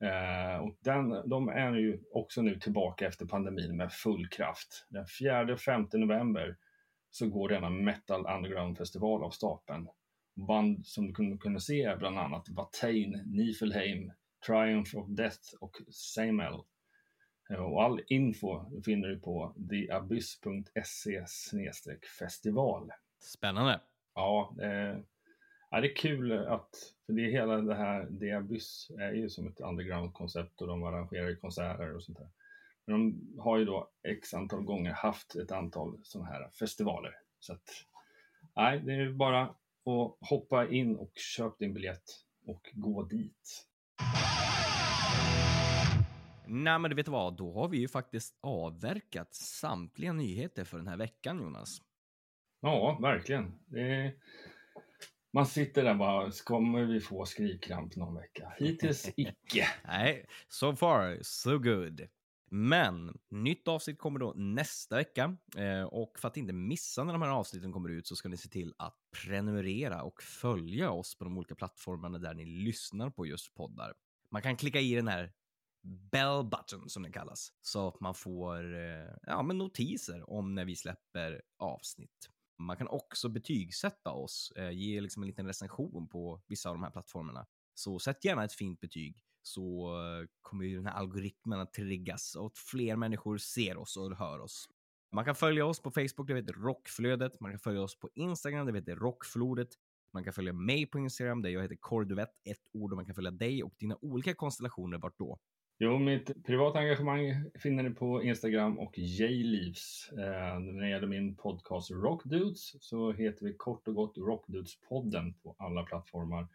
Eh, 0.04 0.64
och 0.64 0.78
den, 0.80 1.30
de 1.30 1.50
är 1.50 1.76
ju 1.76 2.00
också 2.14 2.42
nu 2.42 2.60
tillbaka 2.60 3.08
efter 3.08 3.26
pandemin 3.26 3.78
med 3.78 3.92
full 3.92 4.28
kraft. 4.28 4.88
Den 4.90 5.06
4 5.20 5.54
och 5.54 5.60
5 5.60 5.88
november 5.94 6.58
så 7.12 7.30
går 7.30 7.50
denna 7.50 7.70
Metal 7.70 8.26
Underground-festival 8.36 9.24
av 9.24 9.30
stapeln. 9.30 9.88
Band 10.48 10.86
som 10.86 11.08
du 11.08 11.14
kunde, 11.14 11.38
kunde 11.38 11.60
se 11.60 11.84
är 11.84 11.98
bland 11.98 12.20
annat 12.20 12.50
Watain, 12.50 13.24
Nifelheim, 13.26 14.12
Triumph 14.46 14.98
of 14.98 15.10
Death 15.10 15.54
och 15.60 15.78
Samel. 15.92 16.54
Eh, 17.50 17.60
Och 17.60 17.84
all 17.84 18.02
info 18.08 18.82
finner 18.86 19.08
du 19.08 19.20
på 19.20 19.56
theabyss.se 19.70 21.26
festival. 22.20 22.92
Spännande. 23.20 23.82
Ja, 24.16 24.56
eh, 24.62 24.98
ja, 25.70 25.82
det 25.82 25.92
är 25.92 25.96
kul 25.96 26.32
att, 26.32 26.76
för 27.06 27.14
det 27.14 27.22
är 27.22 27.32
hela 27.32 27.58
det 27.58 27.76
här, 27.76 28.20
The 28.20 28.32
Abyss 28.32 28.92
är 29.00 29.12
ju 29.12 29.30
som 29.30 29.48
ett 29.48 29.60
underground-koncept 29.60 30.62
och 30.62 30.68
de 30.68 30.84
arrangerar 30.84 31.36
konserter 31.36 31.96
och 31.96 32.04
sånt 32.04 32.18
där. 32.18 32.30
Men 32.86 32.96
de 32.96 33.40
har 33.40 33.58
ju 33.58 33.66
då 33.66 33.90
x 34.04 34.34
antal 34.34 34.62
gånger 34.64 34.92
haft 34.92 35.36
ett 35.36 35.52
antal 35.52 36.00
sådana 36.04 36.30
här 36.30 36.50
festivaler. 36.60 37.16
Så 37.40 37.54
att, 37.54 37.70
nej, 38.56 38.80
det 38.80 38.94
är 38.94 39.10
bara 39.12 39.42
att 39.42 40.18
hoppa 40.30 40.68
in 40.68 40.96
och 40.96 41.12
köp 41.16 41.60
din 41.60 41.74
biljett 41.74 42.04
och 42.46 42.70
gå 42.74 43.04
dit. 43.04 43.66
Nej, 46.52 46.80
men 46.80 46.90
du 46.90 46.96
vet 46.96 47.08
vad? 47.08 47.38
Då 47.38 47.54
har 47.54 47.68
vi 47.68 47.78
ju 47.78 47.88
faktiskt 47.88 48.38
avverkat 48.42 49.34
samtliga 49.36 50.14
nyheter 50.14 50.64
för 50.64 50.78
den 50.78 50.88
här 50.88 50.98
veckan, 50.98 51.42
Jonas. 51.42 51.82
Ja, 52.62 52.98
verkligen. 53.02 53.60
Är... 53.76 54.14
Man 55.34 55.46
sitter 55.46 55.84
där 55.84 55.96
bara, 55.96 56.32
kommer 56.32 56.86
vi 56.86 57.00
få 57.00 57.26
skrikkramp 57.26 57.96
någon 57.96 58.16
vecka? 58.16 58.54
Hittills 58.58 59.10
icke. 59.18 59.68
Nej, 59.88 60.26
so 60.48 60.76
far 60.76 61.18
so 61.22 61.58
good. 61.58 62.08
Men 62.52 63.20
nytt 63.30 63.68
avsnitt 63.68 64.00
kommer 64.00 64.20
då 64.20 64.34
nästa 64.36 64.96
vecka 64.96 65.38
eh, 65.58 65.84
och 65.84 66.20
för 66.20 66.28
att 66.28 66.38
inte 66.38 66.54
missa 66.54 67.04
när 67.04 67.14
de 67.14 67.22
här 67.22 67.30
avsnitten 67.30 67.72
kommer 67.72 67.90
ut 67.90 68.08
så 68.08 68.16
ska 68.16 68.30
ni 68.30 68.38
se 68.38 68.50
till 68.50 68.74
att 68.78 68.96
prenumerera 69.24 70.04
och 70.04 70.22
följa 70.22 70.92
oss 70.92 71.18
på 71.18 71.24
de 71.24 71.38
olika 71.38 71.56
plattformarna 71.56 72.18
där 72.20 72.34
ni 72.34 72.46
lyssnar 72.46 73.10
på 73.10 73.26
just 73.26 73.54
poddar. 73.56 73.94
Man 74.32 74.42
kan 74.42 74.58
klicka 74.58 74.80
i 74.80 74.96
den 74.96 75.08
här 75.08 75.32
bell 75.84 76.44
button 76.44 76.90
som 76.90 77.04
den 77.04 77.12
kallas 77.12 77.54
så 77.62 77.88
att 77.88 78.00
man 78.00 78.16
får 78.16 78.76
eh, 78.76 79.14
ja, 79.22 79.44
men 79.44 79.58
notiser 79.58 80.30
om 80.30 80.56
när 80.56 80.66
vi 80.66 80.76
släpper 80.76 81.42
avsnitt. 81.58 82.30
Man 82.58 82.78
kan 82.78 82.88
också 82.88 83.30
betygsätta 83.30 84.12
oss, 84.12 84.54
eh, 84.56 84.72
ge 84.72 85.02
liksom 85.02 85.24
en 85.24 85.28
liten 85.28 85.48
recension 85.48 86.08
på 86.08 86.42
vissa 86.48 86.70
av 86.70 86.76
de 86.76 86.84
här 86.84 86.92
plattformarna. 86.92 87.46
Så 87.74 88.00
sätt 88.00 88.26
gärna 88.26 88.44
ett 88.44 88.54
fint 88.54 88.80
betyg 88.80 89.24
så 89.42 89.96
eh, 89.98 90.28
kommer 90.42 90.66
ju 90.66 90.76
den 90.76 90.86
här 90.86 90.94
algoritmen 90.94 91.60
att 91.60 91.74
triggas 91.74 92.36
och 92.36 92.46
att 92.46 92.58
fler 92.58 92.96
människor 92.96 93.38
ser 93.38 93.78
oss 93.78 93.98
och 93.98 94.18
hör 94.18 94.40
oss. 94.40 94.68
Man 95.12 95.26
kan 95.26 95.36
följa 95.36 95.66
oss 95.66 95.82
på 95.82 95.92
Facebook, 95.92 96.28
det 96.28 96.36
heter 96.36 96.54
Rockflödet. 96.54 97.40
Man 97.40 97.52
kan 97.52 97.60
följa 97.60 97.82
oss 97.82 98.00
på 98.00 98.10
Instagram, 98.16 98.66
det 98.66 98.74
heter 98.74 98.96
Rockflodet. 98.96 99.70
Man 100.14 100.24
kan 100.24 100.34
följa 100.34 100.54
mig 100.54 100.86
på 100.86 101.00
Instagram, 101.00 101.42
där 101.42 101.50
jag 101.50 101.62
heter 101.62 101.76
Korduvett, 101.76 102.30
ett 102.44 102.68
ord. 102.74 102.92
Och 102.92 102.96
man 102.96 103.06
kan 103.06 103.16
följa 103.16 103.32
dig 103.32 103.64
och 103.64 103.74
dina 103.80 103.98
olika 104.02 104.34
konstellationer 104.34 104.98
vart 104.98 105.18
då. 105.18 105.40
Jo, 105.82 106.00
mitt 106.00 106.46
privata 106.46 106.80
engagemang 106.80 107.52
finner 107.60 107.84
ni 107.84 107.90
på 107.90 108.24
Instagram 108.24 108.80
och 108.80 108.98
Jleaves. 108.98 110.10
Eh, 110.12 110.60
när 110.60 110.82
det 110.82 110.90
gäller 110.90 111.08
min 111.08 111.36
podcast 111.36 111.92
Rockdudes 111.92 112.84
så 112.84 113.12
heter 113.12 113.46
vi 113.46 113.54
kort 113.54 113.88
och 113.88 113.96
gott 113.96 114.18
Rockdudespodden 114.18 115.34
på 115.34 115.56
alla 115.60 115.84
plattformar. 115.84 116.48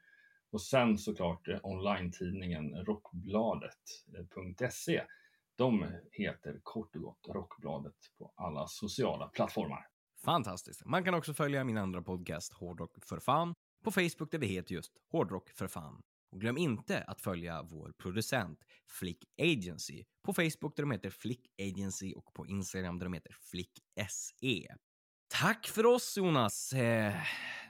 Och 0.51 0.63
sen 0.63 0.99
såklart 0.99 1.49
eh, 1.49 1.59
online-tidningen 1.63 2.85
rockbladet.se. 2.85 5.03
De 5.57 5.87
heter 6.13 6.61
kort 6.63 6.97
och 6.97 7.03
gott 7.03 7.29
Rockbladet 7.29 7.97
på 8.19 8.33
alla 8.37 8.67
sociala 8.67 9.29
plattformar. 9.29 9.87
Fantastiskt. 10.25 10.85
Man 10.85 11.05
kan 11.05 11.15
också 11.15 11.35
följa 11.35 11.65
min 11.65 11.79
andra 11.79 12.03
podcast 12.03 12.53
Hårdrock 12.53 13.05
för 13.05 13.19
fan 13.19 13.55
på 13.85 13.91
Facebook 13.91 14.31
där 14.31 14.39
vi 14.39 14.47
heter 14.47 14.75
just 14.75 14.93
Hårdrock 15.13 15.51
för 15.51 15.67
fan. 15.67 16.03
Och 16.35 16.40
glöm 16.40 16.59
inte 16.59 17.03
att 17.03 17.20
följa 17.20 17.62
vår 17.62 17.92
producent 17.99 18.59
Flick 18.87 19.25
Agency 19.40 20.05
på 20.23 20.35
Facebook 20.35 20.77
där 20.77 20.83
de 20.83 20.90
heter 20.90 21.11
Flick 21.11 21.47
Agency 21.62 22.14
och 22.14 22.35
på 22.35 22.47
Instagram 22.47 22.99
där 22.99 23.07
de 23.07 23.12
heter 23.12 23.37
Flick 23.51 23.73
SE. 24.09 24.77
Tack 25.29 25.66
för 25.66 25.87
oss 25.87 26.16
Jonas! 26.16 26.73
Eh, 26.73 27.14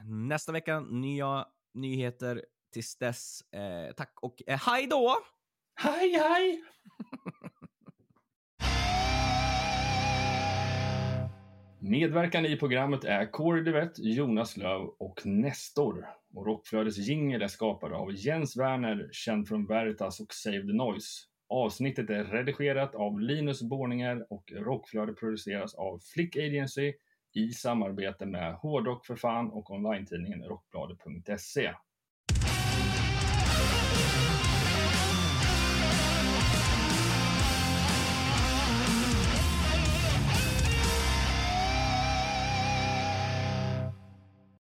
nästa 0.05 0.53
vecka 0.53 0.81
nya 0.81 1.47
nyheter. 1.75 2.45
Tills 2.73 2.97
dess, 2.97 3.41
eh, 3.53 3.93
tack 3.93 4.19
och 4.23 4.43
eh, 4.47 4.59
hej 4.59 4.87
då! 4.87 5.17
Hej, 5.81 6.13
hej! 6.13 6.65
Medverkande 11.87 12.49
i 12.49 12.57
programmet 12.57 13.05
är 13.05 13.33
Corey 13.33 13.63
Duvett, 13.63 13.99
Jonas 13.99 14.57
Löv 14.57 14.81
och 14.99 15.27
Nestor. 15.27 16.07
Och 16.35 16.47
Rockflödets 16.47 16.99
jingel 16.99 17.43
är 17.43 17.49
skapad 17.49 17.93
av 17.93 18.15
Jens 18.15 18.57
Werner, 18.57 19.09
känd 19.13 19.49
från 19.49 19.67
Veritas 19.67 20.21
och 20.21 20.35
Save 20.35 20.61
the 20.61 20.73
Noise. 20.73 21.09
Avsnittet 21.49 22.11
är 22.11 22.25
redigerat 22.25 22.95
av 22.95 23.21
Linus 23.21 23.63
Borninger 23.63 24.33
och 24.33 24.53
Rockflödet 24.57 25.17
produceras 25.17 25.75
av 25.75 26.01
Flick 26.15 26.37
Agency 26.37 26.93
i 27.35 27.49
samarbete 27.49 28.27
med 28.27 28.55
Hårdrock 28.55 29.07
för 29.07 29.17
fan 29.17 29.51
och 29.51 29.71
online-tidningen 29.71 30.43
Rockbladet.se. 30.43 31.75